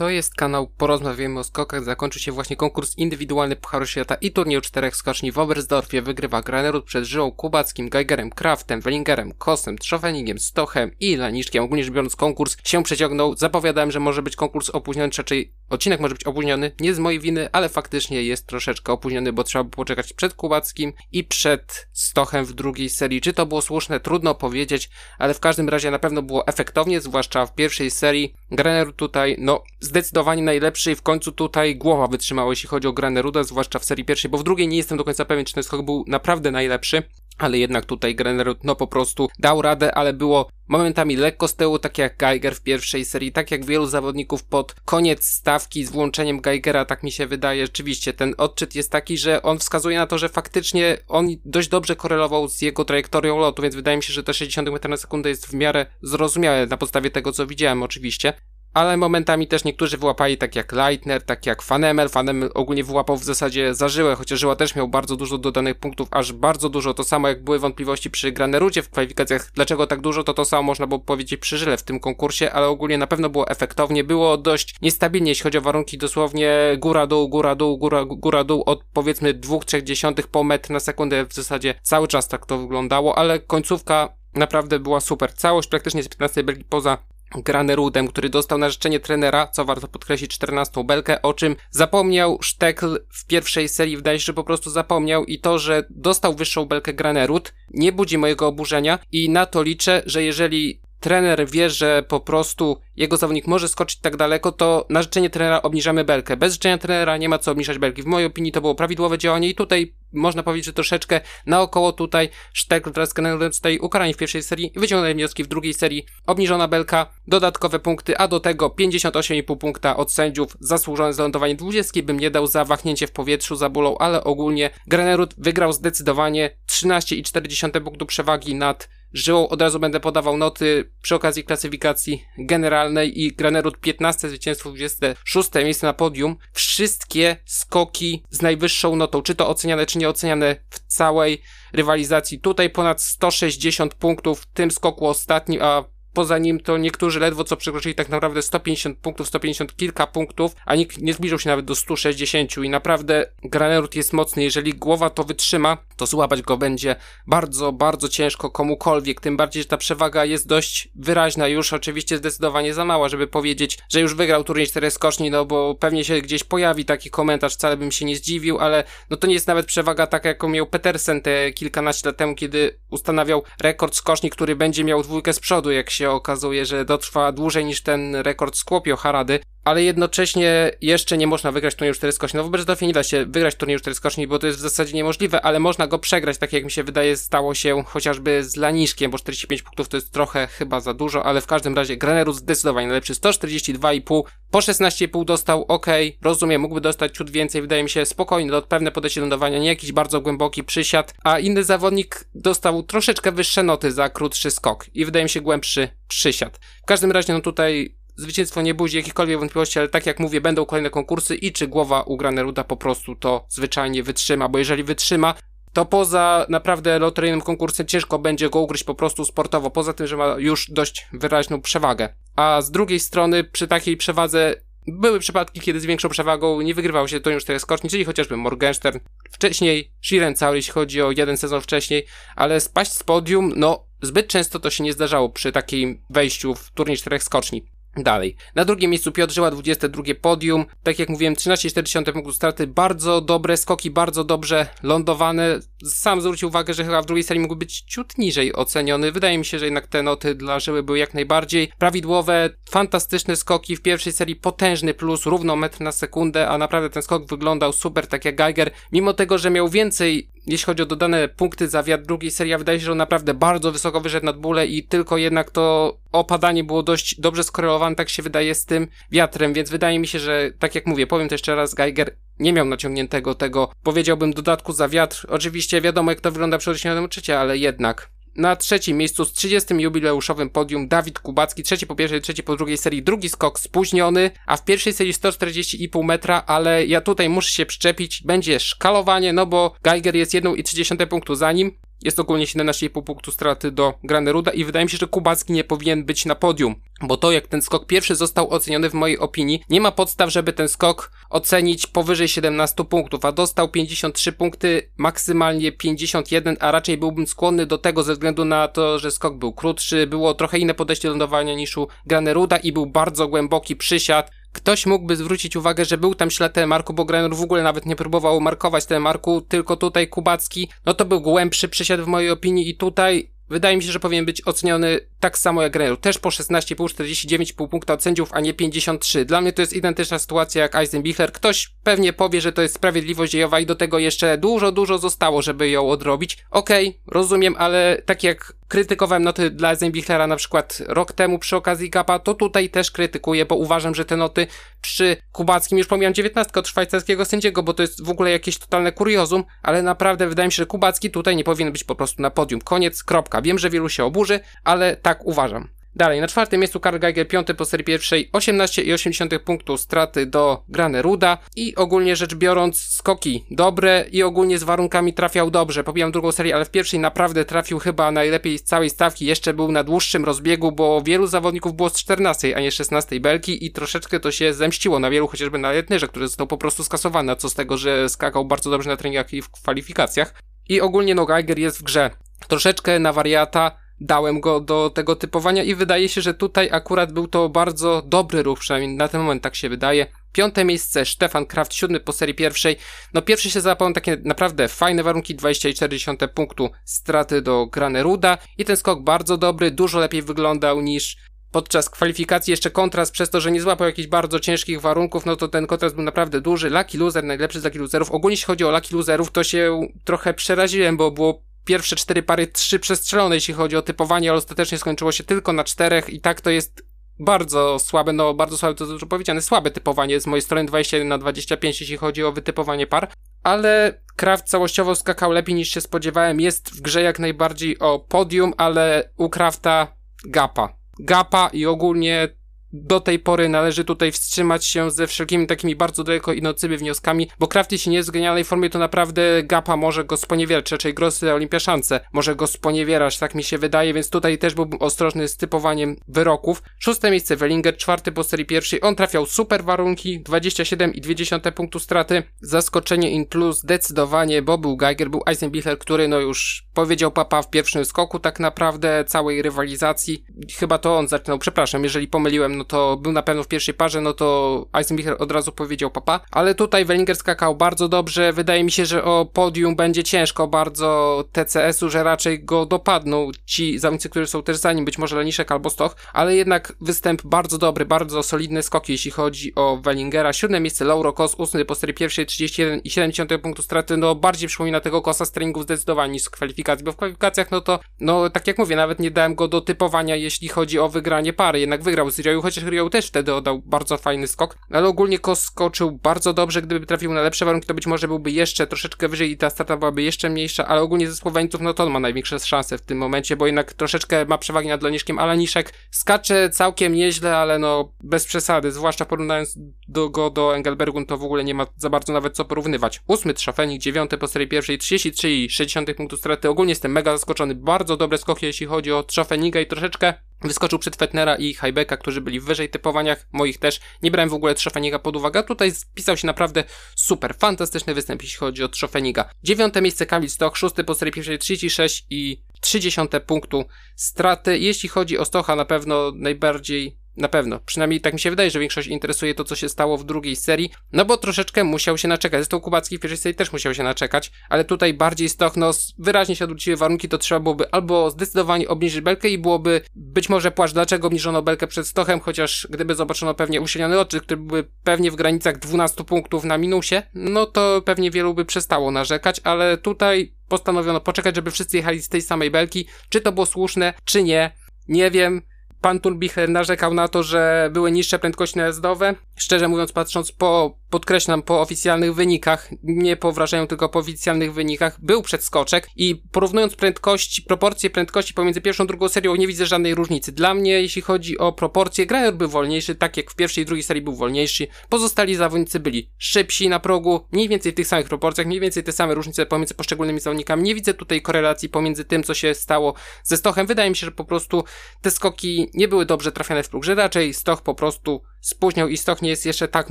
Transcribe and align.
To 0.00 0.08
jest 0.08 0.34
kanał 0.34 0.66
Porozmawiamy 0.66 1.40
o 1.40 1.44
skokach. 1.44 1.84
Zakończył 1.84 2.22
się 2.22 2.32
właśnie 2.32 2.56
konkurs 2.56 2.98
indywidualny 2.98 3.56
Pucharu 3.56 3.86
Świata 3.86 4.14
i 4.14 4.32
turniej 4.32 4.60
czterech 4.60 4.96
skoczni 4.96 5.32
w 5.32 5.38
Oberstdorfie. 5.38 6.02
Wygrywa 6.02 6.42
Granerud 6.42 6.84
przed 6.84 7.04
Żyłą 7.04 7.32
Kubackim, 7.32 7.88
Geigerem, 7.88 8.30
Kraftem, 8.30 8.80
Wellingerem, 8.80 9.32
Kosem, 9.32 9.78
Trofeningiem, 9.78 10.38
Stochem 10.38 10.90
i 11.00 11.16
Laniszkiem. 11.16 11.64
Ogólnie 11.64 11.84
rzecz 11.84 11.94
biorąc 11.94 12.16
konkurs 12.16 12.56
się 12.64 12.82
przeciągnął. 12.82 13.36
Zapowiadałem, 13.36 13.90
że 13.90 14.00
może 14.00 14.22
być 14.22 14.36
konkurs 14.36 14.70
opóźniony, 14.70 15.10
czy 15.10 15.22
raczej 15.22 15.54
odcinek 15.70 16.00
może 16.00 16.14
być 16.14 16.24
opóźniony. 16.24 16.72
Nie 16.80 16.94
z 16.94 16.98
mojej 16.98 17.20
winy, 17.20 17.48
ale 17.52 17.68
faktycznie 17.68 18.22
jest 18.22 18.46
troszeczkę 18.46 18.92
opóźniony, 18.92 19.32
bo 19.32 19.44
trzeba 19.44 19.64
było 19.64 19.76
poczekać 19.76 20.12
przed 20.12 20.34
Kubackim 20.34 20.92
i 21.12 21.24
przed 21.24 21.88
Stochem 21.92 22.44
w 22.44 22.52
drugiej 22.52 22.88
serii. 22.88 23.20
Czy 23.20 23.32
to 23.32 23.46
było 23.46 23.62
słuszne? 23.62 24.00
Trudno 24.00 24.34
powiedzieć, 24.34 24.90
ale 25.18 25.34
w 25.34 25.40
każdym 25.40 25.68
razie 25.68 25.90
na 25.90 25.98
pewno 25.98 26.22
było 26.22 26.46
efektownie, 26.46 27.00
zwłaszcza 27.00 27.46
w 27.46 27.54
pierwszej 27.54 27.90
serii. 27.90 28.34
Granerud 28.50 28.96
tutaj, 28.96 29.36
no, 29.38 29.62
zdecydowanie 29.90 30.42
najlepszy 30.42 30.92
i 30.92 30.94
w 30.94 31.02
końcu 31.02 31.32
tutaj 31.32 31.76
głowa 31.76 32.06
wytrzymała, 32.06 32.50
jeśli 32.50 32.68
chodzi 32.68 32.88
o 32.88 32.92
Graneruda, 32.92 33.42
zwłaszcza 33.42 33.78
w 33.78 33.84
serii 33.84 34.04
pierwszej, 34.04 34.30
bo 34.30 34.38
w 34.38 34.42
drugiej 34.42 34.68
nie 34.68 34.76
jestem 34.76 34.98
do 34.98 35.04
końca 35.04 35.24
pewien, 35.24 35.44
czy 35.44 35.54
ten 35.54 35.62
skok 35.62 35.82
był 35.82 36.04
naprawdę 36.06 36.50
najlepszy. 36.50 37.02
Ale 37.38 37.58
jednak 37.58 37.84
tutaj 37.84 38.14
Granerud 38.14 38.64
no 38.64 38.76
po 38.76 38.86
prostu 38.86 39.28
dał 39.38 39.62
radę, 39.62 39.94
ale 39.94 40.12
było 40.12 40.48
momentami 40.68 41.16
lekko 41.16 41.48
z 41.48 41.56
tyłu, 41.56 41.78
tak 41.78 41.98
jak 41.98 42.16
Geiger 42.16 42.54
w 42.54 42.62
pierwszej 42.62 43.04
serii, 43.04 43.32
tak 43.32 43.50
jak 43.50 43.64
wielu 43.64 43.86
zawodników 43.86 44.44
pod 44.44 44.74
koniec 44.84 45.24
stawki 45.24 45.84
z 45.84 45.90
włączeniem 45.90 46.40
Geigera, 46.40 46.84
tak 46.84 47.02
mi 47.02 47.12
się 47.12 47.26
wydaje. 47.26 47.66
Rzeczywiście 47.66 48.12
ten 48.12 48.34
odczyt 48.38 48.74
jest 48.74 48.92
taki, 48.92 49.18
że 49.18 49.42
on 49.42 49.58
wskazuje 49.58 49.98
na 49.98 50.06
to, 50.06 50.18
że 50.18 50.28
faktycznie 50.28 50.98
on 51.08 51.28
dość 51.44 51.68
dobrze 51.68 51.96
korelował 51.96 52.48
z 52.48 52.62
jego 52.62 52.84
trajektorią 52.84 53.38
lotu, 53.38 53.62
więc 53.62 53.74
wydaje 53.74 53.96
mi 53.96 54.02
się, 54.02 54.12
że 54.12 54.22
te 54.22 54.34
60 54.34 54.68
m 54.68 54.90
na 54.90 54.96
sekundę 54.96 55.28
jest 55.28 55.46
w 55.46 55.54
miarę 55.54 55.86
zrozumiałe 56.02 56.66
na 56.66 56.76
podstawie 56.76 57.10
tego, 57.10 57.32
co 57.32 57.46
widziałem 57.46 57.82
oczywiście 57.82 58.32
ale 58.74 58.96
momentami 58.96 59.46
też 59.46 59.64
niektórzy 59.64 59.98
wyłapali 59.98 60.38
tak 60.38 60.56
jak 60.56 60.72
Leitner, 60.72 61.22
tak 61.22 61.46
jak 61.46 61.62
Fanemel. 61.62 62.08
Fanemel 62.08 62.50
ogólnie 62.54 62.84
wyłapał 62.84 63.16
w 63.16 63.24
zasadzie 63.24 63.74
za 63.74 63.88
Żyłę, 63.88 64.14
chociaż 64.14 64.40
Żyła 64.40 64.56
też 64.56 64.76
miał 64.76 64.88
bardzo 64.88 65.16
dużo 65.16 65.38
dodanych 65.38 65.74
punktów, 65.74 66.08
aż 66.10 66.32
bardzo 66.32 66.68
dużo. 66.68 66.94
To 66.94 67.04
samo 67.04 67.28
jak 67.28 67.44
były 67.44 67.58
wątpliwości 67.58 68.10
przy 68.10 68.32
Granerudzie 68.32 68.82
w 68.82 68.90
kwalifikacjach, 68.90 69.50
dlaczego 69.54 69.86
tak 69.86 70.00
dużo, 70.00 70.24
to 70.24 70.34
to 70.34 70.44
samo 70.44 70.62
można 70.62 70.86
było 70.86 71.00
powiedzieć 71.00 71.40
przy 71.40 71.58
Żyle 71.58 71.76
w 71.76 71.82
tym 71.82 72.00
konkursie, 72.00 72.52
ale 72.52 72.66
ogólnie 72.66 72.98
na 72.98 73.06
pewno 73.06 73.30
było 73.30 73.48
efektownie. 73.48 74.04
Było 74.04 74.36
dość 74.36 74.74
niestabilnie, 74.82 75.30
jeśli 75.30 75.42
chodzi 75.42 75.58
o 75.58 75.60
warunki, 75.60 75.98
dosłownie 75.98 76.76
góra-dół, 76.78 77.28
góra-dół, 77.28 77.78
góra, 77.78 78.04
góra-dół 78.04 78.62
od 78.66 78.84
powiedzmy 78.92 79.34
2-3 79.34 80.22
po 80.30 80.44
metr 80.44 80.70
na 80.70 80.80
sekundę 80.80 81.26
w 81.26 81.34
zasadzie 81.34 81.74
cały 81.82 82.08
czas 82.08 82.28
tak 82.28 82.46
to 82.46 82.58
wyglądało, 82.58 83.18
ale 83.18 83.38
końcówka 83.38 84.08
naprawdę 84.34 84.78
była 84.78 85.00
super. 85.00 85.34
Całość 85.34 85.68
praktycznie 85.68 86.02
z 86.02 86.08
15 86.08 86.42
Belgii 86.44 86.64
poza 86.64 86.98
Granerudem, 87.34 88.08
który 88.08 88.28
dostał 88.28 88.58
na 88.58 88.70
życzenie 88.70 89.00
trenera, 89.00 89.46
co 89.46 89.64
warto 89.64 89.88
podkreślić, 89.88 90.30
14 90.30 90.84
belkę, 90.84 91.22
o 91.22 91.34
czym 91.34 91.56
zapomniał 91.70 92.38
Sztekl 92.42 93.00
w 93.08 93.26
pierwszej 93.26 93.68
serii, 93.68 93.96
wydaje 93.96 94.18
się, 94.18 94.24
że 94.24 94.34
po 94.34 94.44
prostu 94.44 94.70
zapomniał 94.70 95.24
i 95.24 95.38
to, 95.38 95.58
że 95.58 95.84
dostał 95.90 96.34
wyższą 96.34 96.64
belkę 96.64 96.94
Granerud 96.94 97.54
nie 97.70 97.92
budzi 97.92 98.18
mojego 98.18 98.46
oburzenia 98.46 98.98
i 99.12 99.30
na 99.30 99.46
to 99.46 99.62
liczę, 99.62 100.02
że 100.06 100.22
jeżeli 100.22 100.80
trener 101.00 101.50
wie, 101.50 101.70
że 101.70 102.02
po 102.08 102.20
prostu 102.20 102.80
jego 102.96 103.16
zawodnik 103.16 103.46
może 103.46 103.68
skoczyć 103.68 104.00
tak 104.00 104.16
daleko, 104.16 104.52
to 104.52 104.86
na 104.90 105.02
życzenie 105.02 105.30
trenera 105.30 105.62
obniżamy 105.62 106.04
belkę. 106.04 106.36
Bez 106.36 106.52
życzenia 106.52 106.78
trenera 106.78 107.16
nie 107.16 107.28
ma 107.28 107.38
co 107.38 107.52
obniżać 107.52 107.78
belki. 107.78 108.02
W 108.02 108.06
mojej 108.06 108.26
opinii 108.26 108.52
to 108.52 108.60
było 108.60 108.74
prawidłowe 108.74 109.18
działanie 109.18 109.48
i 109.48 109.54
tutaj 109.54 109.94
można 110.12 110.42
powiedzieć, 110.42 110.66
że 110.66 110.72
troszeczkę 110.72 111.20
naokoło 111.46 111.92
tutaj 111.92 112.28
Sztekl 112.52 112.92
wraz 112.92 113.08
z 113.10 113.14
Kennerem 113.14 113.52
tutaj 113.52 113.78
ukarani 113.78 114.14
w 114.14 114.16
pierwszej 114.16 114.42
serii 114.42 114.72
i 114.76 114.80
wyciągnęli 114.80 115.14
wnioski 115.14 115.44
w 115.44 115.46
drugiej 115.46 115.74
serii. 115.74 116.06
Obniżona 116.26 116.68
belka, 116.68 117.06
dodatkowe 117.26 117.78
punkty, 117.78 118.18
a 118.18 118.28
do 118.28 118.40
tego 118.40 118.68
58,5 118.68 119.56
punkta 119.56 119.96
od 119.96 120.12
sędziów. 120.12 120.56
Zasłużone 120.60 121.14
za 121.14 121.22
lądowanie 121.22 121.54
20 121.54 122.02
bym 122.02 122.20
nie 122.20 122.30
dał 122.30 122.46
za 122.46 122.64
wahnięcie 122.64 123.06
w 123.06 123.12
powietrzu 123.12 123.56
za 123.56 123.68
bólą, 123.68 123.98
ale 123.98 124.24
ogólnie 124.24 124.70
Granerud 124.86 125.34
wygrał 125.38 125.72
zdecydowanie 125.72 126.56
13,4 126.70 127.80
punktu 127.84 128.06
przewagi 128.06 128.54
nad 128.54 128.88
Żyłą 129.12 129.48
od 129.48 129.62
razu 129.62 129.80
będę 129.80 130.00
podawał 130.00 130.36
noty 130.36 130.90
przy 131.02 131.14
okazji 131.14 131.44
klasyfikacji 131.44 132.24
generalnej 132.38 133.20
i 133.22 133.32
Granerud 133.32 133.80
15 133.80 134.28
zwycięstwo, 134.28 134.68
26 134.68 135.48
miejsce 135.54 135.86
na 135.86 135.92
podium. 135.92 136.36
Wszystkie 136.52 137.36
skoki 137.44 138.24
z 138.30 138.42
najwyższą 138.42 138.96
notą, 138.96 139.22
czy 139.22 139.34
to 139.34 139.48
oceniane, 139.48 139.86
czy 139.86 139.98
nieoceniane 139.98 140.56
w 140.70 140.78
całej 140.78 141.42
rywalizacji. 141.72 142.40
Tutaj 142.40 142.70
ponad 142.70 143.02
160 143.02 143.94
punktów 143.94 144.40
w 144.40 144.46
tym 144.46 144.70
skoku 144.70 145.06
ostatnim, 145.06 145.62
a 145.62 145.84
poza 146.12 146.38
nim 146.38 146.60
to 146.60 146.78
niektórzy 146.78 147.20
ledwo 147.20 147.44
co 147.44 147.56
przekroczyli 147.56 147.94
tak 147.94 148.08
naprawdę 148.08 148.42
150 148.42 148.98
punktów, 148.98 149.28
150 149.28 149.76
kilka 149.76 150.06
punktów, 150.06 150.56
a 150.66 150.74
nikt 150.74 150.98
nie 150.98 151.14
zbliżył 151.14 151.38
się 151.38 151.48
nawet 151.48 151.64
do 151.64 151.74
160 151.74 152.56
i 152.56 152.68
naprawdę 152.68 153.26
Granerud 153.42 153.94
jest 153.94 154.12
mocny, 154.12 154.42
jeżeli 154.42 154.74
głowa 154.74 155.10
to 155.10 155.24
wytrzyma, 155.24 155.76
to 155.96 156.06
złapać 156.06 156.42
go 156.42 156.56
będzie 156.56 156.96
bardzo, 157.26 157.72
bardzo 157.72 158.08
ciężko 158.08 158.50
komukolwiek, 158.50 159.20
tym 159.20 159.36
bardziej, 159.36 159.62
że 159.62 159.68
ta 159.68 159.76
przewaga 159.76 160.24
jest 160.24 160.48
dość 160.48 160.88
wyraźna. 160.94 161.48
Już, 161.48 161.72
oczywiście 161.72 162.16
zdecydowanie 162.16 162.74
za 162.74 162.84
mała, 162.84 163.08
żeby 163.08 163.26
powiedzieć, 163.26 163.78
że 163.88 164.00
już 164.00 164.14
wygrał 164.14 164.44
turniej 164.44 164.66
4 164.66 164.90
skoczni, 164.90 165.30
no 165.30 165.44
bo 165.44 165.74
pewnie 165.74 166.04
się 166.04 166.20
gdzieś 166.20 166.44
pojawi 166.44 166.84
taki 166.84 167.10
komentarz, 167.10 167.54
wcale 167.54 167.76
bym 167.76 167.92
się 167.92 168.04
nie 168.04 168.16
zdziwił, 168.16 168.58
ale 168.58 168.84
no 169.10 169.16
to 169.16 169.26
nie 169.26 169.34
jest 169.34 169.46
nawet 169.46 169.66
przewaga 169.66 170.06
taka, 170.06 170.28
jaką 170.28 170.48
miał 170.48 170.66
Petersen 170.66 171.22
te 171.22 171.52
kilkanaście 171.52 172.08
lat 172.08 172.16
temu, 172.16 172.34
kiedy 172.34 172.78
ustanawiał 172.90 173.42
rekord 173.60 173.94
skoczni, 173.94 174.30
który 174.30 174.56
będzie 174.56 174.84
miał 174.84 175.02
dwójkę 175.02 175.32
z 175.32 175.40
przodu, 175.40 175.70
jak 175.70 175.90
się 175.90 175.99
się 176.00 176.10
okazuje, 176.10 176.66
że 176.66 176.84
dotrwa 176.84 177.32
dłużej 177.32 177.64
niż 177.64 177.82
ten 177.82 178.16
rekord 178.16 178.56
Skłopio 178.56 178.96
Harady, 178.96 179.40
ale 179.64 179.82
jednocześnie 179.82 180.70
jeszcze 180.80 181.18
nie 181.18 181.26
można 181.26 181.52
wygrać 181.52 181.74
turnieju 181.74 181.94
4 181.94 182.12
skoczni. 182.12 182.36
No 182.36 182.44
w 182.44 182.50
Berzdorfie 182.50 182.86
nie 182.86 182.92
da 182.92 183.02
się 183.02 183.26
wygrać 183.26 183.54
turnieju 183.54 183.80
4 183.80 183.94
skoczni, 183.94 184.26
bo 184.26 184.38
to 184.38 184.46
jest 184.46 184.58
w 184.58 184.62
zasadzie 184.62 184.94
niemożliwe, 184.94 185.42
ale 185.42 185.60
można 185.60 185.86
go 185.86 185.98
przegrać, 185.98 186.38
tak 186.38 186.52
jak 186.52 186.64
mi 186.64 186.70
się 186.70 186.84
wydaje 186.84 187.16
stało 187.16 187.54
się 187.54 187.82
chociażby 187.86 188.44
z 188.44 188.56
Laniszkiem, 188.56 189.10
bo 189.10 189.18
45 189.18 189.62
punktów 189.62 189.88
to 189.88 189.96
jest 189.96 190.12
trochę 190.12 190.46
chyba 190.46 190.80
za 190.80 190.94
dużo, 190.94 191.24
ale 191.24 191.40
w 191.40 191.46
każdym 191.46 191.74
razie 191.74 191.96
Granerus 191.96 192.36
zdecydowanie 192.36 192.86
najlepszy, 192.86 193.14
142,5, 193.14 194.22
po 194.50 194.58
16,5 194.58 195.24
dostał, 195.24 195.64
ok, 195.68 195.86
rozumiem, 196.22 196.60
mógłby 196.60 196.80
dostać 196.80 197.16
ciut 197.16 197.30
więcej, 197.30 197.60
wydaje 197.62 197.82
mi 197.82 197.90
się 197.90 198.06
spokojny, 198.06 198.50
do 198.50 198.62
pewne 198.62 198.92
podejście 198.92 199.20
lądowania, 199.20 199.58
nie 199.58 199.68
jakiś 199.68 199.92
bardzo 199.92 200.20
głęboki 200.20 200.64
przysiad, 200.64 201.14
a 201.24 201.38
inny 201.38 201.64
zawodnik 201.64 202.24
dostał 202.34 202.82
troszeczkę 202.82 203.32
wyższe 203.32 203.62
noty 203.62 203.92
za 203.92 204.08
krótszy 204.08 204.50
skok 204.50 204.86
i 204.94 205.04
wydaje 205.04 205.24
mi 205.24 205.30
się 205.30 205.40
głębszy 205.40 205.88
przysiad. 206.08 206.58
W 206.82 206.86
każdym 206.86 207.12
razie, 207.12 207.32
no 207.32 207.40
tutaj 207.40 207.99
zwycięstwo 208.20 208.62
nie 208.62 208.74
budzi 208.74 208.96
jakichkolwiek 208.96 209.38
wątpliwości, 209.38 209.78
ale 209.78 209.88
tak 209.88 210.06
jak 210.06 210.20
mówię, 210.20 210.40
będą 210.40 210.66
kolejne 210.66 210.90
konkursy 210.90 211.34
i 211.36 211.52
czy 211.52 211.66
głowa 211.66 212.02
u 212.02 212.16
Graneruda 212.16 212.64
po 212.64 212.76
prostu 212.76 213.16
to 213.16 213.46
zwyczajnie 213.48 214.02
wytrzyma, 214.02 214.48
bo 214.48 214.58
jeżeli 214.58 214.84
wytrzyma, 214.84 215.34
to 215.72 215.84
poza 215.84 216.46
naprawdę 216.48 216.98
loteryjnym 216.98 217.40
konkursem 217.40 217.86
ciężko 217.86 218.18
będzie 218.18 218.50
go 218.50 218.60
ugryźć 218.60 218.84
po 218.84 218.94
prostu 218.94 219.24
sportowo, 219.24 219.70
poza 219.70 219.92
tym, 219.92 220.06
że 220.06 220.16
ma 220.16 220.34
już 220.38 220.70
dość 220.70 221.06
wyraźną 221.12 221.60
przewagę. 221.60 222.08
A 222.36 222.62
z 222.62 222.70
drugiej 222.70 223.00
strony, 223.00 223.44
przy 223.44 223.68
takiej 223.68 223.96
przewadze 223.96 224.54
były 224.86 225.18
przypadki, 225.18 225.60
kiedy 225.60 225.80
z 225.80 225.86
większą 225.86 226.08
przewagą 226.08 226.60
nie 226.60 226.74
wygrywał 226.74 227.08
się 227.08 227.20
to 227.20 227.30
już 227.30 227.44
teraz 227.44 227.62
skoczni, 227.62 227.90
czyli 227.90 228.04
chociażby 228.04 228.36
Morgenstern, 228.36 228.98
wcześniej 229.30 229.92
Shiren 230.02 230.34
cały, 230.34 230.56
jeśli 230.56 230.72
chodzi 230.72 231.02
o 231.02 231.10
jeden 231.10 231.36
sezon 231.36 231.60
wcześniej, 231.60 232.06
ale 232.36 232.60
spaść 232.60 232.92
z 232.92 233.02
podium, 233.02 233.52
no 233.56 233.84
zbyt 234.02 234.28
często 234.28 234.60
to 234.60 234.70
się 234.70 234.84
nie 234.84 234.92
zdarzało 234.92 235.28
przy 235.28 235.52
takim 235.52 236.02
wejściu 236.10 236.54
w 236.54 236.70
turniej 236.70 236.96
czterech 236.96 237.22
skoczni. 237.22 237.64
Dalej. 237.96 238.36
Na 238.54 238.64
drugim 238.64 238.90
miejscu 238.90 239.12
Piotr 239.12 239.34
Żyła, 239.34 239.50
22 239.50 240.02
podium. 240.20 240.64
Tak 240.82 240.98
jak 240.98 241.08
mówiłem, 241.08 241.34
13,4 241.34 242.12
punktu 242.12 242.32
straty. 242.32 242.66
Bardzo 242.66 243.20
dobre 243.20 243.56
skoki, 243.56 243.90
bardzo 243.90 244.24
dobrze 244.24 244.66
lądowane. 244.82 245.60
Sam 245.84 246.20
zwrócił 246.20 246.48
uwagę, 246.48 246.74
że 246.74 246.84
chyba 246.84 247.02
w 247.02 247.06
drugiej 247.06 247.22
serii 247.22 247.40
mógł 247.40 247.56
być 247.56 247.80
ciut 247.80 248.18
niżej 248.18 248.54
oceniony. 248.54 249.12
Wydaje 249.12 249.38
mi 249.38 249.44
się, 249.44 249.58
że 249.58 249.64
jednak 249.64 249.86
te 249.86 250.02
noty 250.02 250.34
dla 250.34 250.60
Żyły 250.60 250.82
były 250.82 250.98
jak 250.98 251.14
najbardziej 251.14 251.72
prawidłowe. 251.78 252.50
Fantastyczne 252.70 253.36
skoki. 253.36 253.76
W 253.76 253.82
pierwszej 253.82 254.12
serii 254.12 254.36
potężny 254.36 254.94
plus, 254.94 255.26
równo 255.26 255.56
metr 255.56 255.80
na 255.80 255.92
sekundę, 255.92 256.48
a 256.48 256.58
naprawdę 256.58 256.90
ten 256.90 257.02
skok 257.02 257.26
wyglądał 257.26 257.72
super, 257.72 258.06
tak 258.06 258.24
jak 258.24 258.36
Geiger. 258.36 258.70
Mimo 258.92 259.14
tego, 259.14 259.38
że 259.38 259.50
miał 259.50 259.68
więcej 259.68 260.28
jeśli 260.46 260.66
chodzi 260.66 260.82
o 260.82 260.86
dodane 260.86 261.28
punkty 261.28 261.68
za 261.68 261.82
wiatr 261.82 262.04
drugiej 262.04 262.30
serii, 262.30 262.56
wydaje 262.56 262.80
się, 262.80 262.86
że 262.86 262.92
on 262.92 262.98
naprawdę 262.98 263.34
bardzo 263.34 263.72
wysoko 263.72 264.00
wyszedł 264.00 264.26
nad 264.26 264.38
bóle 264.38 264.66
i 264.66 264.84
tylko 264.84 265.16
jednak 265.16 265.50
to 265.50 265.96
opadanie 266.12 266.64
było 266.64 266.82
dość 266.82 267.20
dobrze 267.20 267.44
skorelowane, 267.44 267.96
tak 267.96 268.08
się 268.08 268.22
wydaje, 268.22 268.54
z 268.54 268.64
tym 268.64 268.88
wiatrem, 269.10 269.52
więc 269.52 269.70
wydaje 269.70 269.98
mi 269.98 270.06
się, 270.06 270.18
że 270.18 270.50
tak 270.58 270.74
jak 270.74 270.86
mówię, 270.86 271.06
powiem 271.06 271.28
to 271.28 271.34
jeszcze 271.34 271.54
raz, 271.54 271.74
Geiger 271.74 272.16
nie 272.38 272.52
miał 272.52 272.66
naciągniętego 272.66 273.34
tego, 273.34 273.72
powiedziałbym, 273.82 274.32
dodatku 274.32 274.72
za 274.72 274.88
wiatr. 274.88 275.26
Oczywiście 275.28 275.80
wiadomo, 275.80 276.10
jak 276.10 276.20
to 276.20 276.30
wygląda 276.30 276.58
przy 276.58 276.70
odniesieniu 276.70 277.08
do 277.08 277.38
ale 277.38 277.58
jednak 277.58 278.10
na 278.36 278.56
trzecim 278.56 278.96
miejscu 278.96 279.24
z 279.24 279.32
30. 279.32 279.74
jubileuszowym 279.74 280.50
podium 280.50 280.88
Dawid 280.88 281.18
Kubacki, 281.18 281.62
trzeci 281.62 281.86
po 281.86 281.94
pierwszej, 281.94 282.20
trzeci 282.20 282.42
po 282.42 282.56
drugiej 282.56 282.78
serii, 282.78 283.02
drugi 283.02 283.28
skok 283.28 283.60
spóźniony, 283.60 284.30
a 284.46 284.56
w 284.56 284.64
pierwszej 284.64 284.92
serii 284.92 285.12
140,5 285.12 286.04
metra, 286.04 286.42
ale 286.46 286.86
ja 286.86 287.00
tutaj 287.00 287.28
muszę 287.28 287.52
się 287.52 287.66
przyczepić, 287.66 288.22
będzie 288.22 288.60
szkalowanie, 288.60 289.32
no 289.32 289.46
bo 289.46 289.74
Geiger 289.82 290.16
jest 290.16 290.32
1,3 290.32 291.06
punktu 291.06 291.34
za 291.34 291.52
nim, 291.52 291.72
jest 292.02 292.20
ogólnie 292.20 292.46
17,5 292.46 293.02
punktu 293.02 293.32
straty 293.32 293.70
do 293.70 293.94
Graneruda 294.04 294.50
i 294.50 294.64
wydaje 294.64 294.84
mi 294.84 294.90
się, 294.90 294.96
że 294.96 295.06
Kubacki 295.06 295.52
nie 295.52 295.64
powinien 295.64 296.04
być 296.04 296.26
na 296.26 296.34
podium, 296.34 296.74
bo 297.02 297.16
to 297.16 297.32
jak 297.32 297.46
ten 297.46 297.62
skok 297.62 297.86
pierwszy 297.86 298.14
został 298.14 298.50
oceniony 298.50 298.90
w 298.90 298.94
mojej 298.94 299.18
opinii, 299.18 299.62
nie 299.70 299.80
ma 299.80 299.92
podstaw, 299.92 300.30
żeby 300.30 300.52
ten 300.52 300.68
skok 300.68 301.12
ocenić 301.30 301.86
powyżej 301.86 302.28
17 302.28 302.84
punktów, 302.84 303.24
a 303.24 303.32
dostał 303.32 303.68
53 303.68 304.32
punkty, 304.32 304.90
maksymalnie 304.96 305.72
51, 305.72 306.56
a 306.60 306.70
raczej 306.70 306.98
byłbym 306.98 307.26
skłonny 307.26 307.66
do 307.66 307.78
tego 307.78 308.02
ze 308.02 308.12
względu 308.12 308.44
na 308.44 308.68
to, 308.68 308.98
że 308.98 309.10
skok 309.10 309.38
był 309.38 309.52
krótszy, 309.52 310.06
było 310.06 310.34
trochę 310.34 310.58
inne 310.58 310.74
podejście 310.74 311.08
do 311.08 311.12
lądowania 311.12 311.54
niż 311.54 311.76
u 311.76 311.88
Graneruda 312.06 312.56
i 312.56 312.72
był 312.72 312.86
bardzo 312.86 313.28
głęboki 313.28 313.76
przysiad, 313.76 314.30
Ktoś 314.52 314.86
mógłby 314.86 315.16
zwrócić 315.16 315.56
uwagę, 315.56 315.84
że 315.84 315.98
był 315.98 316.14
tam 316.14 316.30
ślad 316.30 316.52
telemarku, 316.52 316.92
bo 316.92 317.04
Grenor 317.04 317.36
w 317.36 317.42
ogóle 317.42 317.62
nawet 317.62 317.86
nie 317.86 317.96
próbował 317.96 318.40
markować 318.40 318.86
telemarku, 318.86 319.40
tylko 319.40 319.76
tutaj 319.76 320.08
Kubacki, 320.08 320.68
no 320.86 320.94
to 320.94 321.04
był 321.04 321.20
głębszy 321.20 321.68
przysiad 321.68 322.00
w 322.00 322.06
mojej 322.06 322.30
opinii 322.30 322.70
i 322.70 322.76
tutaj 322.76 323.30
wydaje 323.48 323.76
mi 323.76 323.82
się, 323.82 323.92
że 323.92 324.00
powinien 324.00 324.24
być 324.24 324.46
oceniony 324.46 325.00
tak 325.20 325.38
samo 325.38 325.62
jak 325.62 325.72
Grenor. 325.72 326.00
Też 326.00 326.18
po 326.18 326.28
16,5, 326.28 326.74
49,5 326.74 327.68
punkta 327.68 327.94
od 327.94 328.02
sędziów, 328.02 328.28
a 328.32 328.40
nie 328.40 328.54
53. 328.54 329.24
Dla 329.24 329.40
mnie 329.40 329.52
to 329.52 329.62
jest 329.62 329.72
identyczna 329.72 330.18
sytuacja 330.18 330.62
jak 330.62 330.74
Eisenbichler. 330.74 331.32
Ktoś 331.32 331.68
pewnie 331.84 332.12
powie, 332.12 332.40
że 332.40 332.52
to 332.52 332.62
jest 332.62 332.74
sprawiedliwość 332.74 333.32
dziejowa 333.32 333.60
i 333.60 333.66
do 333.66 333.74
tego 333.74 333.98
jeszcze 333.98 334.38
dużo, 334.38 334.72
dużo 334.72 334.98
zostało, 334.98 335.42
żeby 335.42 335.70
ją 335.70 335.90
odrobić. 335.90 336.38
Okej, 336.50 336.88
okay, 336.88 337.00
rozumiem, 337.06 337.54
ale 337.58 338.02
tak 338.06 338.22
jak 338.22 338.52
krytykowałem 338.68 339.22
noty 339.22 339.50
dla 339.50 339.70
Eisenbichlera 339.70 340.26
na 340.26 340.36
przykład 340.36 340.82
rok 340.86 341.12
temu 341.12 341.38
przy 341.38 341.56
okazji 341.56 341.90
Gapa, 341.90 342.18
to 342.18 342.34
tutaj 342.34 342.70
też 342.70 342.90
krytykuję, 342.90 343.46
bo 343.46 343.54
uważam, 343.54 343.94
że 343.94 344.04
te 344.04 344.16
noty 344.16 344.46
przy 344.80 345.16
Kubackim, 345.32 345.78
już 345.78 345.86
pomijam 345.86 346.14
19 346.14 346.52
od 346.60 346.68
szwajcarskiego 346.68 347.24
sędziego, 347.24 347.62
bo 347.62 347.74
to 347.74 347.82
jest 347.82 348.04
w 348.04 348.10
ogóle 348.10 348.30
jakieś 348.30 348.58
totalne 348.58 348.92
kuriozum, 348.92 349.44
ale 349.62 349.82
naprawdę 349.82 350.28
wydaje 350.28 350.48
mi 350.48 350.52
się, 350.52 350.56
że 350.56 350.66
Kubacki 350.66 351.10
tutaj 351.10 351.36
nie 351.36 351.44
powinien 351.44 351.72
być 351.72 351.84
po 351.84 351.94
prostu 351.94 352.22
na 352.22 352.30
podium. 352.30 352.60
Koniec, 352.60 353.04
kropka. 353.04 353.42
Wiem, 353.42 353.58
że 353.58 353.70
wielu 353.70 353.88
się 353.88 354.04
oburzy, 354.04 354.40
ale 354.64 354.96
tak 354.96 355.09
uważam. 355.24 355.68
Dalej, 355.96 356.20
na 356.20 356.28
czwartym 356.28 356.60
miejscu 356.60 356.80
Karl 356.80 356.98
Geiger, 356.98 357.28
piąty 357.28 357.54
po 357.54 357.64
serii 357.64 357.84
pierwszej, 357.84 358.30
18,8 358.32 359.38
punktów 359.38 359.80
straty 359.80 360.26
do 360.26 360.62
Graneruda 360.68 361.38
i 361.56 361.76
ogólnie 361.76 362.16
rzecz 362.16 362.34
biorąc 362.34 362.80
skoki 362.80 363.44
dobre 363.50 364.04
i 364.12 364.22
ogólnie 364.22 364.58
z 364.58 364.62
warunkami 364.62 365.14
trafiał 365.14 365.50
dobrze. 365.50 365.84
Pobijam 365.84 366.12
drugą 366.12 366.32
serię, 366.32 366.54
ale 366.54 366.64
w 366.64 366.70
pierwszej 366.70 367.00
naprawdę 367.00 367.44
trafił 367.44 367.78
chyba 367.78 368.10
najlepiej 368.10 368.58
z 368.58 368.62
całej 368.62 368.90
stawki, 368.90 369.26
jeszcze 369.26 369.54
był 369.54 369.72
na 369.72 369.84
dłuższym 369.84 370.24
rozbiegu, 370.24 370.72
bo 370.72 371.02
wielu 371.02 371.26
zawodników 371.26 371.74
było 371.74 371.90
z 371.90 371.94
14, 371.94 372.56
a 372.56 372.60
nie 372.60 372.70
16 372.70 373.20
belki 373.20 373.66
i 373.66 373.72
troszeczkę 373.72 374.20
to 374.20 374.32
się 374.32 374.54
zemściło 374.54 374.98
na 374.98 375.10
wielu, 375.10 375.28
chociażby 375.28 375.58
na 375.58 375.72
Letnerze, 375.72 376.08
który 376.08 376.28
został 376.28 376.46
po 376.46 376.58
prostu 376.58 376.84
skasowany, 376.84 377.36
co 377.36 377.48
z 377.48 377.54
tego, 377.54 377.76
że 377.76 378.08
skakał 378.08 378.44
bardzo 378.44 378.70
dobrze 378.70 378.90
na 378.90 378.96
treningach 378.96 379.32
i 379.32 379.42
w 379.42 379.50
kwalifikacjach. 379.50 380.34
I 380.68 380.80
ogólnie 380.80 381.14
no 381.14 381.26
Geiger 381.26 381.58
jest 381.58 381.78
w 381.78 381.82
grze. 381.82 382.10
Troszeczkę 382.48 382.98
na 382.98 383.12
wariata, 383.12 383.76
dałem 384.00 384.40
go 384.40 384.60
do 384.60 384.90
tego 384.90 385.16
typowania 385.16 385.62
i 385.62 385.74
wydaje 385.74 386.08
się, 386.08 386.20
że 386.20 386.34
tutaj 386.34 386.68
akurat 386.72 387.12
był 387.12 387.28
to 387.28 387.48
bardzo 387.48 388.02
dobry 388.06 388.42
ruch, 388.42 388.58
przynajmniej 388.58 388.96
na 388.96 389.08
ten 389.08 389.20
moment 389.20 389.42
tak 389.42 389.54
się 389.54 389.68
wydaje. 389.68 390.06
Piąte 390.32 390.64
miejsce 390.64 391.04
Stefan 391.04 391.46
Kraft, 391.46 391.74
siódmy 391.74 392.00
po 392.00 392.12
serii 392.12 392.34
pierwszej. 392.34 392.76
No 393.14 393.22
pierwszy 393.22 393.50
się 393.50 393.60
załapał 393.60 393.92
takie 393.92 394.16
naprawdę 394.24 394.68
fajne 394.68 395.02
warunki, 395.02 395.34
24 395.34 396.28
punktu 396.28 396.70
straty 396.84 397.42
do 397.42 397.66
Graneruda 397.66 398.38
i 398.58 398.64
ten 398.64 398.76
skok 398.76 399.02
bardzo 399.02 399.36
dobry, 399.36 399.70
dużo 399.70 399.98
lepiej 399.98 400.22
wyglądał 400.22 400.80
niż 400.80 401.16
podczas 401.50 401.90
kwalifikacji 401.90 402.50
jeszcze 402.50 402.70
kontrast 402.70 403.12
przez 403.12 403.30
to, 403.30 403.40
że 403.40 403.52
nie 403.52 403.60
złapał 403.60 403.86
jakichś 403.86 404.08
bardzo 404.08 404.40
ciężkich 404.40 404.80
warunków, 404.80 405.26
no 405.26 405.36
to 405.36 405.48
ten 405.48 405.66
kontrast 405.66 405.94
był 405.94 406.04
naprawdę 406.04 406.40
duży. 406.40 406.70
Lucky 406.70 406.98
Loser, 406.98 407.24
najlepszy 407.24 407.60
z 407.60 407.64
Lucky 407.64 407.78
Loserów. 407.78 408.10
Ogólnie 408.10 408.32
jeśli 408.32 408.46
chodzi 408.46 408.64
o 408.64 408.70
Lucky 408.70 408.96
Loserów, 408.96 409.30
to 409.30 409.44
się 409.44 409.80
trochę 410.04 410.34
przeraziłem, 410.34 410.96
bo 410.96 411.10
było 411.10 411.42
pierwsze 411.64 411.96
cztery 411.96 412.22
pary 412.22 412.46
trzy 412.46 412.78
przestrzelone, 412.78 413.34
jeśli 413.34 413.54
chodzi 413.54 413.76
o 413.76 413.82
typowanie, 413.82 414.30
ale 414.30 414.38
ostatecznie 414.38 414.78
skończyło 414.78 415.12
się 415.12 415.24
tylko 415.24 415.52
na 415.52 415.64
czterech 415.64 416.10
i 416.10 416.20
tak 416.20 416.40
to 416.40 416.50
jest 416.50 416.84
bardzo 417.18 417.78
słabe, 417.78 418.12
no 418.12 418.34
bardzo 418.34 418.58
słabe 418.58 418.74
to 418.74 418.86
dużo 418.86 419.06
powiedziane, 419.06 419.42
słabe 419.42 419.70
typowanie 419.70 420.20
z 420.20 420.26
mojej 420.26 420.42
strony 420.42 420.64
21 420.64 421.08
na 421.08 421.18
25, 421.18 421.80
jeśli 421.80 421.96
chodzi 421.96 422.24
o 422.24 422.32
wytypowanie 422.32 422.86
par, 422.86 423.08
ale 423.42 424.02
Kraft 424.16 424.48
całościowo 424.48 424.94
skakał 424.94 425.32
lepiej 425.32 425.54
niż 425.54 425.68
się 425.68 425.80
spodziewałem, 425.80 426.40
jest 426.40 426.70
w 426.70 426.80
grze 426.80 427.02
jak 427.02 427.18
najbardziej 427.18 427.78
o 427.78 427.98
podium, 427.98 428.54
ale 428.56 429.10
u 429.16 429.28
Krafta 429.28 429.96
gapa. 430.24 430.76
Gapa 430.98 431.50
i 431.52 431.66
ogólnie 431.66 432.28
do 432.72 433.00
tej 433.00 433.18
pory 433.18 433.48
należy 433.48 433.84
tutaj 433.84 434.12
wstrzymać 434.12 434.66
się 434.66 434.90
ze 434.90 435.06
wszelkimi 435.06 435.46
takimi 435.46 435.76
bardzo 435.76 436.04
daleko 436.04 436.32
idącymi 436.32 436.76
wnioskami, 436.76 437.30
bo 437.38 437.46
Kraft 437.46 437.72
jeśli 437.72 437.90
nie 437.90 437.96
jest 437.96 438.08
w 438.08 438.12
genialnej 438.12 438.44
formie, 438.44 438.70
to 438.70 438.78
naprawdę 438.78 439.42
Gapa 439.42 439.76
może 439.76 440.04
go 440.04 440.16
sponiewierać, 440.16 440.72
raczej 440.72 440.94
Grossy 440.94 441.34
Olimpiaszance 441.34 442.00
może 442.12 442.36
go 442.36 442.46
sponiewierać, 442.46 443.18
tak 443.18 443.34
mi 443.34 443.42
się 443.42 443.58
wydaje, 443.58 443.94
więc 443.94 444.10
tutaj 444.10 444.38
też 444.38 444.54
byłbym 444.54 444.82
ostrożny 444.82 445.28
z 445.28 445.36
typowaniem 445.36 445.96
wyroków. 446.08 446.62
Szóste 446.78 447.10
miejsce 447.10 447.36
Wellinger, 447.36 447.76
czwarty 447.76 448.12
po 448.12 448.24
serii 448.24 448.46
pierwszej, 448.46 448.80
on 448.82 448.96
trafiał 448.96 449.26
super 449.26 449.64
warunki, 449.64 450.22
27,2 450.22 451.52
punktu 451.52 451.78
straty, 451.78 452.22
zaskoczenie 452.40 453.10
in 453.10 453.26
plus 453.26 453.58
zdecydowanie, 453.58 454.42
bo 454.42 454.58
był 454.58 454.76
Geiger, 454.76 455.10
był 455.10 455.22
Eisenbichler, 455.26 455.78
który 455.78 456.08
no 456.08 456.18
już 456.18 456.66
powiedział 456.74 457.10
papa 457.10 457.42
w 457.42 457.50
pierwszym 457.50 457.84
skoku 457.84 458.18
tak 458.18 458.40
naprawdę 458.40 459.04
całej 459.04 459.42
rywalizacji, 459.42 460.24
chyba 460.58 460.78
to 460.78 460.98
on 460.98 461.08
zaczynał, 461.08 461.38
przepraszam, 461.38 461.84
jeżeli 461.84 462.08
pomyliłem, 462.08 462.59
no 462.60 462.64
to 462.64 462.96
był 462.96 463.12
na 463.12 463.22
pewno 463.22 463.42
w 463.42 463.48
pierwszej 463.48 463.74
parze, 463.74 464.00
no 464.00 464.12
to 464.12 464.66
Eisenbichler 464.72 465.16
od 465.18 465.32
razu 465.32 465.52
powiedział 465.52 465.90
papa, 465.90 466.20
ale 466.30 466.54
tutaj 466.54 466.84
Wellinger 466.84 467.16
skakał 467.16 467.56
bardzo 467.56 467.88
dobrze, 467.88 468.32
wydaje 468.32 468.64
mi 468.64 468.72
się, 468.72 468.86
że 468.86 469.04
o 469.04 469.24
podium 469.32 469.76
będzie 469.76 470.04
ciężko 470.04 470.46
bardzo 470.46 471.24
TCS-u, 471.32 471.90
że 471.90 472.02
raczej 472.02 472.44
go 472.44 472.66
dopadną 472.66 473.30
ci 473.46 473.78
zawodnicy, 473.78 474.08
którzy 474.08 474.26
są 474.26 474.42
też 474.42 474.56
za 474.56 474.72
nim, 474.72 474.84
być 474.84 474.98
może 474.98 475.16
Leniszek 475.16 475.52
albo 475.52 475.70
Stoch, 475.70 475.96
ale 476.12 476.36
jednak 476.36 476.72
występ 476.80 477.22
bardzo 477.24 477.58
dobry, 477.58 477.84
bardzo 477.84 478.22
solidny 478.22 478.62
skok, 478.62 478.88
jeśli 478.88 479.10
chodzi 479.10 479.54
o 479.54 479.76
Wellingera. 479.76 480.32
Siódme 480.32 480.60
miejsce 480.60 480.84
Lauro 480.84 481.12
Kos, 481.12 481.34
ósmy 481.34 481.64
po 481.64 481.74
serii 481.74 481.94
pierwszej 481.94 482.26
31,7 482.26 483.38
punktu 483.38 483.62
straty, 483.62 483.96
no 483.96 484.14
bardziej 484.14 484.48
przypomina 484.48 484.80
tego 484.80 485.02
Kosa 485.02 485.24
z 485.24 485.32
treningów 485.32 485.62
zdecydowanie 485.62 486.12
niż 486.12 486.22
z 486.22 486.30
kwalifikacji, 486.30 486.84
bo 486.84 486.92
w 486.92 486.96
kwalifikacjach 486.96 487.50
no 487.50 487.60
to, 487.60 487.80
no 488.00 488.30
tak 488.30 488.46
jak 488.46 488.58
mówię, 488.58 488.76
nawet 488.76 488.98
nie 488.98 489.10
dałem 489.10 489.34
go 489.34 489.48
do 489.48 489.60
typowania, 489.60 490.16
jeśli 490.16 490.48
chodzi 490.48 490.78
o 490.78 490.88
wygranie 490.88 491.32
pary, 491.32 491.60
jednak 491.60 491.82
wygrał 491.82 492.10
z 492.10 492.18
Ryoyu, 492.18 492.42
chociaż 492.50 492.70
Rio 492.70 492.90
też 492.90 493.06
wtedy 493.06 493.34
oddał 493.34 493.62
bardzo 493.66 493.98
fajny 493.98 494.26
skok, 494.26 494.58
ale 494.70 494.88
ogólnie 494.88 495.18
Kos 495.18 495.40
skoczył 495.40 495.92
bardzo 495.92 496.32
dobrze, 496.32 496.62
gdyby 496.62 496.86
trafił 496.86 497.12
na 497.12 497.22
lepsze 497.22 497.44
warunki, 497.44 497.66
to 497.66 497.74
być 497.74 497.86
może 497.86 498.08
byłby 498.08 498.30
jeszcze 498.30 498.66
troszeczkę 498.66 499.08
wyżej 499.08 499.30
i 499.30 499.36
ta 499.36 499.50
strata 499.50 499.76
byłaby 499.76 500.02
jeszcze 500.02 500.30
mniejsza, 500.30 500.66
ale 500.66 500.80
ogólnie 500.80 501.08
ze 501.08 501.16
Słoweńców, 501.16 501.60
no 501.60 501.74
to 501.74 501.82
on 501.84 501.90
ma 501.90 502.00
największe 502.00 502.38
szanse 502.38 502.78
w 502.78 502.80
tym 502.80 502.98
momencie, 502.98 503.36
bo 503.36 503.46
jednak 503.46 503.72
troszeczkę 503.72 504.24
ma 504.24 504.38
przewagi 504.38 504.68
nad 504.68 504.82
Loniszkiem, 504.82 505.18
ale 505.18 505.36
Niszek 505.36 505.72
skacze 505.90 506.50
całkiem 506.50 506.94
nieźle, 506.94 507.36
ale 507.36 507.58
no 507.58 507.92
bez 508.00 508.24
przesady, 508.24 508.72
zwłaszcza 508.72 509.04
porównując 509.04 509.58
do, 509.88 510.10
go 510.10 510.30
do 510.30 510.56
Engelbergu, 510.56 511.00
no 511.00 511.06
to 511.06 511.18
w 511.18 511.24
ogóle 511.24 511.44
nie 511.44 511.54
ma 511.54 511.66
za 511.76 511.90
bardzo 511.90 512.12
nawet 512.12 512.36
co 512.36 512.44
porównywać. 512.44 513.02
Ósmy 513.06 513.34
Trzafenik, 513.34 513.82
dziewiąty 513.82 514.18
po 514.18 514.28
serii 514.28 514.48
pierwszej, 514.48 514.78
33,6 514.78 515.94
punktu 515.94 516.16
straty, 516.16 516.48
ogólnie 516.48 516.70
jestem 516.70 516.92
mega 516.92 517.12
zaskoczony, 517.12 517.54
bardzo 517.54 517.96
dobre 517.96 518.18
skoki 518.18 518.46
jeśli 518.46 518.66
chodzi 518.66 518.92
o 518.92 519.02
Trzafeniga 519.02 519.60
i 519.60 519.66
troszeczkę 519.66 520.29
Wyskoczył 520.42 520.78
przed 520.78 520.96
Fetnera 520.96 521.36
i 521.36 521.54
Hajbeka, 521.54 521.96
którzy 521.96 522.20
byli 522.20 522.40
wyżej 522.40 522.70
typowaniach, 522.70 523.26
moich 523.32 523.58
też. 523.58 523.80
Nie 524.02 524.10
brałem 524.10 524.30
w 524.30 524.34
ogóle 524.34 524.54
Trzofeniga 524.54 524.98
pod 524.98 525.16
uwagę. 525.16 525.42
Tutaj 525.42 525.72
spisał 525.72 526.16
się 526.16 526.26
naprawdę 526.26 526.64
super, 526.96 527.34
fantastyczny 527.38 527.94
występ, 527.94 528.22
jeśli 528.22 528.38
chodzi 528.38 528.64
o 528.64 528.68
Trzofeniga. 528.68 529.30
Dziewiąte 529.42 529.82
miejsce 529.82 530.06
Kamil 530.06 530.30
Stoch, 530.30 530.56
szósty 530.56 530.84
po 530.84 530.94
serii 530.94 531.12
pierwszej 531.12 531.38
36 531.38 532.06
i 532.10 532.42
30 532.60 533.00
punktu 533.26 533.64
straty. 533.96 534.58
Jeśli 534.58 534.88
chodzi 534.88 535.18
o 535.18 535.24
Stocha, 535.24 535.56
na 535.56 535.64
pewno 535.64 536.12
najbardziej 536.14 536.99
na 537.16 537.28
pewno. 537.28 537.60
Przynajmniej 537.66 538.00
tak 538.00 538.12
mi 538.12 538.20
się 538.20 538.30
wydaje, 538.30 538.50
że 538.50 538.58
większość 538.58 538.88
interesuje 538.88 539.34
to, 539.34 539.44
co 539.44 539.56
się 539.56 539.68
stało 539.68 539.98
w 539.98 540.04
drugiej 540.04 540.36
serii, 540.36 540.70
no 540.92 541.04
bo 541.04 541.16
troszeczkę 541.16 541.64
musiał 541.64 541.98
się 541.98 542.08
naczekać. 542.08 542.40
Zresztą 542.40 542.60
Kubacki 542.60 542.98
w 542.98 543.00
pierwszej 543.00 543.18
serii 543.18 543.36
też 543.36 543.52
musiał 543.52 543.74
się 543.74 543.82
naczekać, 543.82 544.32
ale 544.48 544.64
tutaj 544.64 544.94
bardziej 544.94 545.28
Stochnos 545.28 545.94
wyraźnie 545.98 546.36
się 546.36 546.44
odwróciły 546.44 546.76
warunki, 546.76 547.08
to 547.08 547.18
trzeba 547.18 547.40
byłoby 547.40 547.70
albo 547.70 548.10
zdecydowanie 548.10 548.68
obniżyć 548.68 549.00
belkę 549.00 549.28
i 549.28 549.38
byłoby 549.38 549.80
być 549.94 550.28
może 550.28 550.50
płaszcz, 550.50 550.74
dlaczego 550.74 551.06
obniżono 551.06 551.42
belkę 551.42 551.66
przed 551.66 551.86
Stochem, 551.86 552.20
chociaż 552.20 552.68
gdyby 552.70 552.94
zobaczono 552.94 553.34
pewnie 553.34 553.60
usilniony 553.60 554.00
oczy, 554.00 554.20
które 554.20 554.40
były 554.40 554.64
pewnie 554.84 555.10
w 555.10 555.16
granicach 555.16 555.58
12 555.58 556.04
punktów 556.04 556.44
na 556.44 556.58
minusie, 556.58 557.02
no 557.14 557.46
to 557.46 557.82
pewnie 557.84 558.10
wielu 558.10 558.34
by 558.34 558.44
przestało 558.44 558.90
narzekać, 558.90 559.40
ale 559.44 559.78
tutaj 559.78 560.34
postanowiono 560.48 561.00
poczekać, 561.00 561.36
żeby 561.36 561.50
wszyscy 561.50 561.76
jechali 561.76 562.02
z 562.02 562.08
tej 562.08 562.22
samej 562.22 562.50
belki. 562.50 562.86
Czy 563.08 563.20
to 563.20 563.32
było 563.32 563.46
słuszne, 563.46 563.94
czy 564.04 564.22
nie, 564.22 564.52
nie 564.88 565.10
wiem 565.10 565.42
pan 565.80 566.00
Turbicher 566.00 566.48
narzekał 566.48 566.94
na 566.94 567.08
to, 567.08 567.22
że 567.22 567.70
były 567.72 567.92
niższe 567.92 568.18
prędkości 568.18 568.58
najazdowe. 568.58 569.14
Szczerze 569.36 569.68
mówiąc, 569.68 569.92
patrząc 569.92 570.32
po 570.32 570.79
podkreślam 570.90 571.42
po 571.42 571.60
oficjalnych 571.60 572.14
wynikach, 572.14 572.70
nie 572.82 573.16
po 573.16 573.32
wrażeniu, 573.32 573.66
tylko 573.66 573.88
po 573.88 573.98
oficjalnych 573.98 574.54
wynikach, 574.54 574.98
był 575.00 575.22
przedskoczek 575.22 575.88
i 575.96 576.22
porównując 576.32 576.76
prędkości, 576.76 577.42
proporcje 577.42 577.90
prędkości 577.90 578.34
pomiędzy 578.34 578.60
pierwszą 578.60 578.80
a 578.80 578.86
drugą 578.86 579.08
serią, 579.08 579.36
nie 579.36 579.46
widzę 579.46 579.66
żadnej 579.66 579.94
różnicy. 579.94 580.32
Dla 580.32 580.54
mnie, 580.54 580.72
jeśli 580.72 581.02
chodzi 581.02 581.38
o 581.38 581.52
proporcje, 581.52 582.06
Graner 582.06 582.34
był 582.34 582.48
wolniejszy, 582.48 582.94
tak 582.94 583.16
jak 583.16 583.30
w 583.30 583.34
pierwszej 583.34 583.62
i 583.62 583.66
drugiej 583.66 583.82
serii 583.82 584.02
był 584.02 584.14
wolniejszy. 584.14 584.66
Pozostali 584.88 585.36
zawodnicy 585.36 585.80
byli 585.80 586.10
szybsi 586.18 586.68
na 586.68 586.80
progu, 586.80 587.26
mniej 587.32 587.48
więcej 587.48 587.72
w 587.72 587.74
tych 587.74 587.86
samych 587.86 588.08
proporcjach, 588.08 588.46
mniej 588.46 588.60
więcej 588.60 588.84
te 588.84 588.92
same 588.92 589.14
różnice 589.14 589.46
pomiędzy 589.46 589.74
poszczególnymi 589.74 590.20
zawodnikami. 590.20 590.62
Nie 590.62 590.74
widzę 590.74 590.94
tutaj 590.94 591.22
korelacji 591.22 591.68
pomiędzy 591.68 592.04
tym, 592.04 592.22
co 592.22 592.34
się 592.34 592.54
stało 592.54 592.94
ze 593.22 593.36
Stochem. 593.36 593.66
Wydaje 593.66 593.90
mi 593.90 593.96
się, 593.96 594.06
że 594.06 594.12
po 594.12 594.24
prostu 594.24 594.64
te 595.02 595.10
skoki 595.10 595.70
nie 595.74 595.88
były 595.88 596.06
dobrze 596.06 596.32
trafione 596.32 596.62
w 596.62 596.68
próg, 596.68 596.84
że 596.84 596.94
raczej 596.94 597.34
Stoch 597.34 597.62
po 597.62 597.74
prostu 597.74 598.22
spóźniał 598.40 598.88
i 598.88 598.96
Stoch 598.96 599.22
nie 599.22 599.30
jest 599.30 599.46
jeszcze 599.46 599.68
tak 599.68 599.90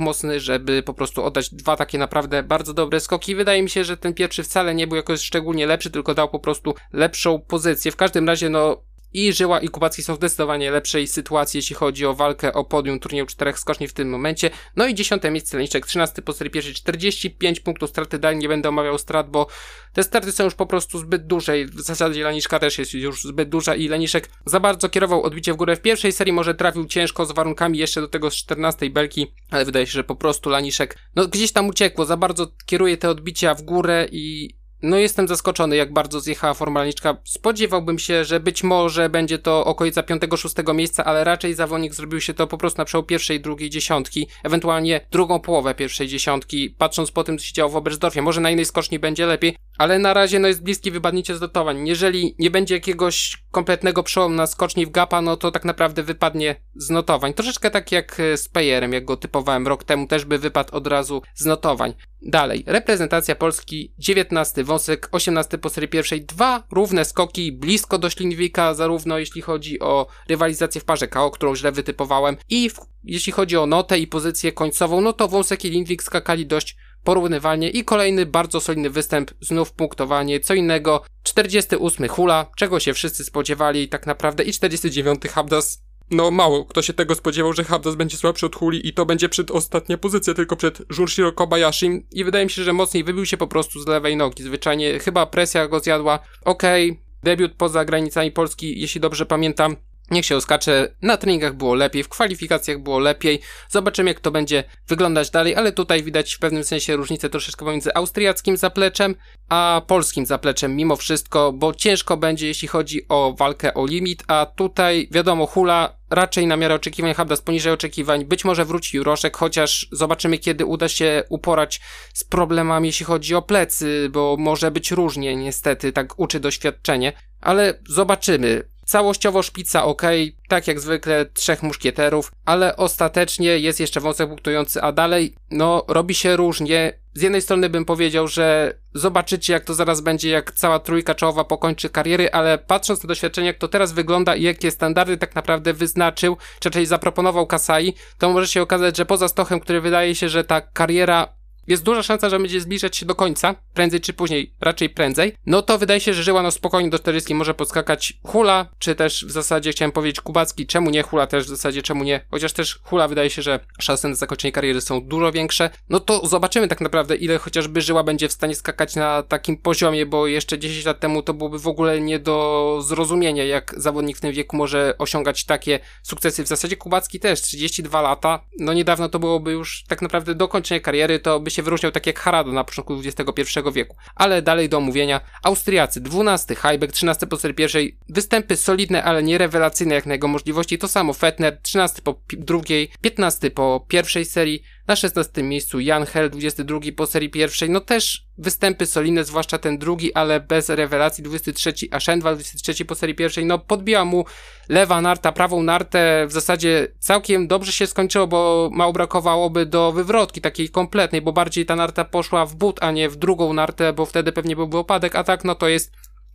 mocny, 0.00 0.40
żeby 0.40 0.82
po 0.82 0.94
prostu 0.94 1.24
oddać 1.24 1.54
dwa 1.54 1.76
takie 1.76 1.98
naprawdę 1.98 2.42
bardzo 2.42 2.74
dobre 2.74 3.00
skoki. 3.00 3.34
Wydaje 3.34 3.62
mi 3.62 3.70
się, 3.70 3.84
że 3.84 3.96
ten 3.96 4.14
pierwszy 4.14 4.42
wcale 4.42 4.74
nie 4.74 4.86
był 4.86 4.96
jakoś 4.96 5.20
szczególnie 5.20 5.66
lepszy, 5.66 5.90
tylko 5.90 6.14
dał 6.14 6.28
po 6.28 6.38
prostu 6.38 6.74
lepszą 6.92 7.40
pozycję. 7.40 7.92
W 7.92 7.96
każdym 7.96 8.26
razie, 8.26 8.48
no, 8.48 8.82
i 9.12 9.32
Żyła 9.32 9.60
i 9.60 9.68
Kubacki 9.68 10.02
są 10.02 10.14
w 10.14 10.16
zdecydowanie 10.16 10.70
lepszej 10.70 11.06
sytuacji, 11.06 11.58
jeśli 11.58 11.76
chodzi 11.76 12.06
o 12.06 12.14
walkę 12.14 12.52
o 12.52 12.64
podium 12.64 13.00
turnieju 13.00 13.26
czterech 13.26 13.58
skoczni 13.58 13.88
w 13.88 13.92
tym 13.92 14.10
momencie. 14.10 14.50
No 14.76 14.86
i 14.86 14.94
dziesiąte 14.94 15.30
miejsce 15.30 15.56
Leniczek, 15.56 15.86
13 15.86 16.22
po 16.22 16.32
serii 16.32 16.50
pierwszej, 16.50 16.74
45 16.74 17.60
punktów 17.60 17.90
straty 17.90 18.18
dalej 18.18 18.38
nie 18.38 18.48
będę 18.48 18.68
omawiał 18.68 18.98
strat, 18.98 19.30
bo 19.30 19.46
te 19.92 20.02
straty 20.02 20.32
są 20.32 20.44
już 20.44 20.54
po 20.54 20.66
prostu 20.66 20.98
zbyt 20.98 21.26
duże 21.26 21.60
i 21.60 21.66
w 21.66 21.80
zasadzie 21.80 22.24
Leniszka 22.24 22.58
też 22.58 22.78
jest 22.78 22.94
już 22.94 23.22
zbyt 23.22 23.48
duża 23.48 23.74
i 23.74 23.88
Leniszek 23.88 24.30
za 24.44 24.60
bardzo 24.60 24.88
kierował 24.88 25.22
odbicie 25.22 25.52
w 25.52 25.56
górę 25.56 25.76
w 25.76 25.80
pierwszej 25.80 26.12
serii, 26.12 26.32
może 26.32 26.54
trafił 26.54 26.84
ciężko 26.84 27.26
z 27.26 27.32
warunkami 27.32 27.78
jeszcze 27.78 28.00
do 28.00 28.08
tego 28.08 28.30
z 28.30 28.34
14 28.34 28.90
belki, 28.90 29.34
ale 29.50 29.64
wydaje 29.64 29.86
się, 29.86 29.92
że 29.92 30.04
po 30.04 30.16
prostu 30.16 30.50
Laniszek 30.50 30.98
no 31.16 31.28
gdzieś 31.28 31.52
tam 31.52 31.68
uciekło, 31.68 32.04
za 32.04 32.16
bardzo 32.16 32.52
kieruje 32.66 32.96
te 32.96 33.10
odbicia 33.10 33.54
w 33.54 33.62
górę 33.62 34.08
i 34.12 34.54
no 34.82 34.96
jestem 34.96 35.28
zaskoczony, 35.28 35.76
jak 35.76 35.92
bardzo 35.92 36.20
zjechała 36.20 36.54
formalniczka. 36.54 37.16
Spodziewałbym 37.24 37.98
się, 37.98 38.24
że 38.24 38.40
być 38.40 38.64
może 38.64 39.08
będzie 39.08 39.38
to 39.38 39.64
okolica 39.64 40.02
5-6 40.02 40.74
miejsca, 40.74 41.04
ale 41.04 41.24
raczej 41.24 41.54
zawodnik 41.54 41.94
zrobił 41.94 42.20
się 42.20 42.34
to 42.34 42.46
po 42.46 42.58
prostu 42.58 42.78
na 42.78 42.84
przełom 42.84 43.06
pierwszej 43.06 43.40
drugiej 43.40 43.70
dziesiątki, 43.70 44.26
ewentualnie 44.44 45.00
drugą 45.10 45.40
połowę 45.40 45.74
pierwszej 45.74 46.08
dziesiątki, 46.08 46.70
patrząc 46.78 47.10
po 47.10 47.24
tym, 47.24 47.38
co 47.38 47.44
się 47.44 47.52
działo 47.52 47.70
w 47.70 47.76
Oberstdorfie. 47.76 48.22
Może 48.22 48.40
na 48.40 48.50
innej 48.50 48.64
skoczni 48.64 48.98
będzie 48.98 49.26
lepiej, 49.26 49.56
ale 49.78 49.98
na 49.98 50.14
razie 50.14 50.38
no 50.38 50.48
jest 50.48 50.62
bliski 50.62 50.90
wypadnięcie 50.90 51.36
z 51.36 51.40
dotowań. 51.40 51.88
Jeżeli 51.88 52.34
nie 52.38 52.50
będzie 52.50 52.74
jakiegoś 52.74 53.36
kompletnego 53.50 54.02
przełomu 54.02 54.34
na 54.34 54.46
skoczni 54.46 54.86
w 54.86 54.90
gapa, 54.90 55.22
no 55.22 55.36
to 55.36 55.50
tak 55.50 55.64
naprawdę 55.64 56.02
wypadnie 56.02 56.56
z 56.74 56.90
notowań. 56.90 57.34
Troszeczkę 57.34 57.70
tak 57.70 57.92
jak 57.92 58.22
z 58.36 58.48
Payerem, 58.48 58.92
jak 58.92 59.04
go 59.04 59.16
typowałem 59.16 59.68
rok 59.68 59.84
temu, 59.84 60.06
też 60.06 60.24
by 60.24 60.38
wypadł 60.38 60.76
od 60.76 60.86
razu 60.86 61.22
z 61.34 61.44
notowań. 61.44 61.94
Dalej, 62.22 62.64
reprezentacja 62.66 63.34
Polski, 63.34 63.92
19 63.98 64.64
wąsek, 64.64 65.08
18 65.12 65.58
po 65.58 65.70
serii 65.70 65.88
pierwszej, 65.88 66.24
dwa 66.24 66.62
równe 66.70 67.04
skoki 67.04 67.52
blisko 67.52 67.98
do 67.98 68.10
Ślinwika, 68.10 68.74
zarówno 68.74 69.18
jeśli 69.18 69.42
chodzi 69.42 69.80
o 69.80 70.06
rywalizację 70.28 70.80
w 70.80 70.84
parze 70.84 71.08
KO, 71.08 71.30
którą 71.30 71.56
źle 71.56 71.72
wytypowałem, 71.72 72.36
i 72.48 72.70
w, 72.70 72.80
jeśli 73.04 73.32
chodzi 73.32 73.56
o 73.56 73.66
notę 73.66 73.98
i 73.98 74.06
pozycję 74.06 74.52
końcową, 74.52 75.00
no 75.00 75.12
to 75.12 75.28
wąsek 75.28 75.64
i 75.64 75.70
Lindwik 75.70 76.02
skakali 76.02 76.46
dość 76.46 76.76
porównywalnie 77.04 77.70
i 77.70 77.84
kolejny 77.84 78.26
bardzo 78.26 78.60
solidny 78.60 78.90
występ, 78.90 79.30
znów 79.40 79.72
punktowanie, 79.72 80.40
co 80.40 80.54
innego, 80.54 81.04
48 81.22 82.08
Hula, 82.08 82.46
czego 82.56 82.80
się 82.80 82.94
wszyscy 82.94 83.24
spodziewali 83.24 83.88
tak 83.88 84.06
naprawdę 84.06 84.44
i 84.44 84.52
49 84.52 85.22
Habdas 85.30 85.89
no 86.10 86.30
mało. 86.30 86.64
Kto 86.64 86.82
się 86.82 86.92
tego 86.92 87.14
spodziewał, 87.14 87.52
że 87.52 87.64
Habdas 87.64 87.94
będzie 87.94 88.16
słabszy 88.16 88.46
od 88.46 88.56
Huli 88.56 88.88
i 88.88 88.92
to 88.92 89.06
będzie 89.06 89.28
przed 89.28 89.50
ostatnia 89.50 89.98
pozycja, 89.98 90.34
tylko 90.34 90.56
przed 90.56 90.82
Junshiro 90.98 91.32
Kobayashi. 91.32 92.06
I 92.12 92.24
wydaje 92.24 92.44
mi 92.44 92.50
się, 92.50 92.62
że 92.62 92.72
mocniej 92.72 93.04
wybił 93.04 93.26
się 93.26 93.36
po 93.36 93.46
prostu 93.46 93.80
z 93.80 93.86
lewej 93.86 94.16
nogi, 94.16 94.42
zwyczajnie 94.42 94.98
chyba 94.98 95.26
presja 95.26 95.68
go 95.68 95.80
zjadła, 95.80 96.18
okej, 96.44 96.90
okay, 96.90 97.02
debiut 97.22 97.52
poza 97.54 97.84
granicami 97.84 98.30
Polski, 98.30 98.80
jeśli 98.80 99.00
dobrze 99.00 99.26
pamiętam, 99.26 99.76
Niech 100.10 100.26
się 100.26 100.36
oskacze, 100.36 100.94
na 101.02 101.16
treningach 101.16 101.54
było 101.54 101.74
lepiej, 101.74 102.02
w 102.02 102.08
kwalifikacjach 102.08 102.78
było 102.78 102.98
lepiej. 102.98 103.40
Zobaczymy, 103.68 104.10
jak 104.10 104.20
to 104.20 104.30
będzie 104.30 104.64
wyglądać 104.88 105.30
dalej, 105.30 105.56
ale 105.56 105.72
tutaj 105.72 106.02
widać 106.02 106.34
w 106.34 106.38
pewnym 106.38 106.64
sensie 106.64 106.96
różnicę 106.96 107.28
troszeczkę 107.28 107.64
pomiędzy 107.64 107.94
austriackim 107.94 108.56
zapleczem 108.56 109.14
a 109.48 109.82
polskim 109.86 110.26
zapleczem 110.26 110.76
mimo 110.76 110.96
wszystko, 110.96 111.52
bo 111.52 111.74
ciężko 111.74 112.16
będzie, 112.16 112.46
jeśli 112.46 112.68
chodzi 112.68 113.08
o 113.08 113.34
walkę 113.38 113.74
o 113.74 113.86
limit, 113.86 114.24
a 114.28 114.46
tutaj 114.56 115.08
wiadomo, 115.10 115.46
hula 115.46 115.99
raczej 116.10 116.46
na 116.46 116.56
miarę 116.56 116.74
oczekiwań, 116.74 117.14
Habdas 117.14 117.40
poniżej 117.40 117.72
oczekiwań, 117.72 118.24
być 118.24 118.44
może 118.44 118.64
wróci 118.64 118.96
Juroszek, 118.96 119.36
chociaż 119.36 119.88
zobaczymy, 119.92 120.38
kiedy 120.38 120.64
uda 120.64 120.88
się 120.88 121.22
uporać 121.28 121.80
z 122.14 122.24
problemami, 122.24 122.88
jeśli 122.88 123.06
chodzi 123.06 123.34
o 123.34 123.42
plecy, 123.42 124.08
bo 124.12 124.36
może 124.38 124.70
być 124.70 124.90
różnie, 124.90 125.36
niestety, 125.36 125.92
tak 125.92 126.18
uczy 126.18 126.40
doświadczenie, 126.40 127.12
ale 127.40 127.78
zobaczymy. 127.88 128.70
Całościowo 128.90 129.42
szpica 129.42 129.84
ok, 129.84 130.02
tak 130.48 130.68
jak 130.68 130.80
zwykle 130.80 131.26
trzech 131.26 131.62
muszkieterów, 131.62 132.32
ale 132.44 132.76
ostatecznie 132.76 133.58
jest 133.58 133.80
jeszcze 133.80 134.00
wąsek 134.00 134.28
punktujący, 134.28 134.82
a 134.82 134.92
dalej, 134.92 135.34
no, 135.50 135.84
robi 135.88 136.14
się 136.14 136.36
różnie. 136.36 137.00
Z 137.14 137.22
jednej 137.22 137.42
strony 137.42 137.68
bym 137.68 137.84
powiedział, 137.84 138.28
że 138.28 138.74
zobaczycie 138.94 139.52
jak 139.52 139.64
to 139.64 139.74
zaraz 139.74 140.00
będzie, 140.00 140.30
jak 140.30 140.52
cała 140.52 140.78
trójka 140.78 141.14
czołowa 141.14 141.44
pokończy 141.44 141.90
kariery, 141.90 142.32
ale 142.32 142.58
patrząc 142.58 143.02
na 143.02 143.08
doświadczenie, 143.08 143.46
jak 143.46 143.58
to 143.58 143.68
teraz 143.68 143.92
wygląda 143.92 144.36
i 144.36 144.42
jakie 144.42 144.70
standardy 144.70 145.16
tak 145.16 145.34
naprawdę 145.34 145.72
wyznaczył, 145.72 146.36
czy 146.60 146.68
raczej 146.68 146.86
zaproponował 146.86 147.46
Kasai, 147.46 147.94
to 148.18 148.32
może 148.32 148.48
się 148.48 148.62
okazać, 148.62 148.96
że 148.96 149.06
poza 149.06 149.28
Stochem, 149.28 149.60
który 149.60 149.80
wydaje 149.80 150.14
się, 150.14 150.28
że 150.28 150.44
ta 150.44 150.60
kariera 150.60 151.39
jest 151.66 151.82
duża 151.82 152.02
szansa, 152.02 152.30
że 152.30 152.38
będzie 152.38 152.60
zbliżać 152.60 152.96
się 152.96 153.06
do 153.06 153.14
końca, 153.14 153.54
prędzej 153.74 154.00
czy 154.00 154.12
później, 154.12 154.54
raczej 154.60 154.90
prędzej, 154.90 155.36
no 155.46 155.62
to 155.62 155.78
wydaje 155.78 156.00
się, 156.00 156.14
że 156.14 156.22
żyła 156.22 156.42
no 156.42 156.50
spokojnie 156.50 156.90
do 156.90 156.98
40 156.98 157.34
może 157.34 157.54
podskakać 157.54 158.12
Hula, 158.22 158.66
czy 158.78 158.94
też 158.94 159.24
w 159.26 159.30
zasadzie 159.30 159.72
chciałem 159.72 159.92
powiedzieć 159.92 160.20
Kubacki, 160.20 160.66
czemu 160.66 160.90
nie 160.90 161.02
Hula 161.02 161.26
też 161.26 161.44
w 161.44 161.48
zasadzie, 161.48 161.82
czemu 161.82 162.04
nie, 162.04 162.20
chociaż 162.30 162.52
też 162.52 162.78
Hula 162.82 163.08
wydaje 163.08 163.30
się, 163.30 163.42
że 163.42 163.60
szanse 163.80 164.08
na 164.08 164.14
zakończenie 164.14 164.52
kariery 164.52 164.80
są 164.80 165.00
dużo 165.00 165.32
większe, 165.32 165.70
no 165.88 166.00
to 166.00 166.26
zobaczymy 166.26 166.68
tak 166.68 166.80
naprawdę 166.80 167.16
ile 167.16 167.38
chociażby 167.38 167.80
Żyła 167.80 168.02
będzie 168.02 168.28
w 168.28 168.32
stanie 168.32 168.54
skakać 168.54 168.96
na 168.96 169.22
takim 169.22 169.56
poziomie, 169.56 170.06
bo 170.06 170.26
jeszcze 170.26 170.58
10 170.58 170.84
lat 170.84 171.00
temu 171.00 171.22
to 171.22 171.34
byłoby 171.34 171.58
w 171.58 171.68
ogóle 171.68 172.00
nie 172.00 172.18
do 172.18 172.78
zrozumienia, 172.82 173.44
jak 173.44 173.74
zawodnik 173.76 174.16
w 174.16 174.20
tym 174.20 174.32
wieku 174.32 174.56
może 174.56 174.94
osiągać 174.98 175.44
takie 175.44 175.80
sukcesy. 176.02 176.44
W 176.44 176.48
zasadzie 176.48 176.76
Kubacki 176.76 177.20
też, 177.20 177.42
32 177.42 178.00
lata, 178.00 178.44
no 178.58 178.72
niedawno 178.72 179.08
to 179.08 179.18
byłoby 179.18 179.52
już 179.52 179.84
tak 179.88 180.02
naprawdę 180.02 180.34
dokończenie 180.34 180.80
kariery, 180.80 181.18
to 181.18 181.40
by 181.40 181.49
się 181.50 181.62
wyróżniał 181.62 181.92
tak 181.92 182.06
jak 182.06 182.20
Harada 182.20 182.52
na 182.52 182.64
początku 182.64 183.00
XXI 183.04 183.60
wieku. 183.72 183.96
Ale 184.14 184.42
dalej 184.42 184.68
do 184.68 184.78
omówienia. 184.78 185.20
Austriacy 185.42 186.00
12, 186.00 186.54
Heibeck 186.54 186.92
13 186.92 187.26
po 187.26 187.36
serii 187.36 187.54
pierwszej. 187.54 187.98
Występy 188.08 188.56
solidne, 188.56 189.04
ale 189.04 189.22
nie 189.22 189.38
rewelacyjne 189.38 189.94
jak 189.94 190.06
na 190.06 190.12
jego 190.12 190.28
możliwości. 190.28 190.78
To 190.78 190.88
samo 190.88 191.12
Fetner 191.12 191.58
13 191.62 192.02
po 192.02 192.20
drugiej, 192.28 192.90
15 193.00 193.50
po 193.50 193.86
pierwszej 193.88 194.24
serii. 194.24 194.62
Na 194.86 194.96
16 194.96 195.42
miejscu 195.42 195.80
Jan 195.80 196.06
Hel, 196.06 196.30
22 196.30 196.80
po 196.96 197.06
serii 197.06 197.30
pierwszej. 197.30 197.70
No 197.70 197.80
też 197.80 198.26
występy 198.38 198.86
solidne, 198.86 199.24
zwłaszcza 199.24 199.58
ten 199.58 199.78
drugi, 199.78 200.14
ale 200.14 200.40
bez 200.40 200.68
rewelacji. 200.68 201.24
23 201.24 201.72
Ashendwal, 201.90 202.34
23 202.34 202.84
po 202.84 202.94
serii 202.94 203.14
pierwszej. 203.14 203.44
No 203.44 203.58
podbiła 203.58 204.04
mu 204.04 204.24
lewa 204.68 205.00
narta, 205.00 205.32
prawą 205.32 205.62
nartę. 205.62 206.26
W 206.26 206.32
zasadzie 206.32 206.88
całkiem 206.98 207.46
dobrze 207.46 207.72
się 207.72 207.86
skończyło, 207.86 208.26
bo 208.26 208.70
mało 208.72 208.92
brakowałoby 208.92 209.66
do 209.66 209.92
wywrotki 209.92 210.40
takiej 210.40 210.68
kompletnej, 210.68 211.22
bo 211.22 211.32
bardziej 211.32 211.66
ta 211.66 211.76
narta 211.76 212.04
poszła 212.04 212.46
w 212.46 212.54
but, 212.54 212.82
a 212.82 212.90
nie 212.90 213.08
w 213.08 213.16
drugą 213.16 213.52
nartę, 213.52 213.92
bo 213.92 214.06
wtedy 214.06 214.32
pewnie 214.32 214.56
byłby 214.56 214.78
opadek, 214.78 215.16
a 215.16 215.24
tak 215.24 215.44
no 215.44 215.54
to 215.54 215.68
jest 215.68 215.92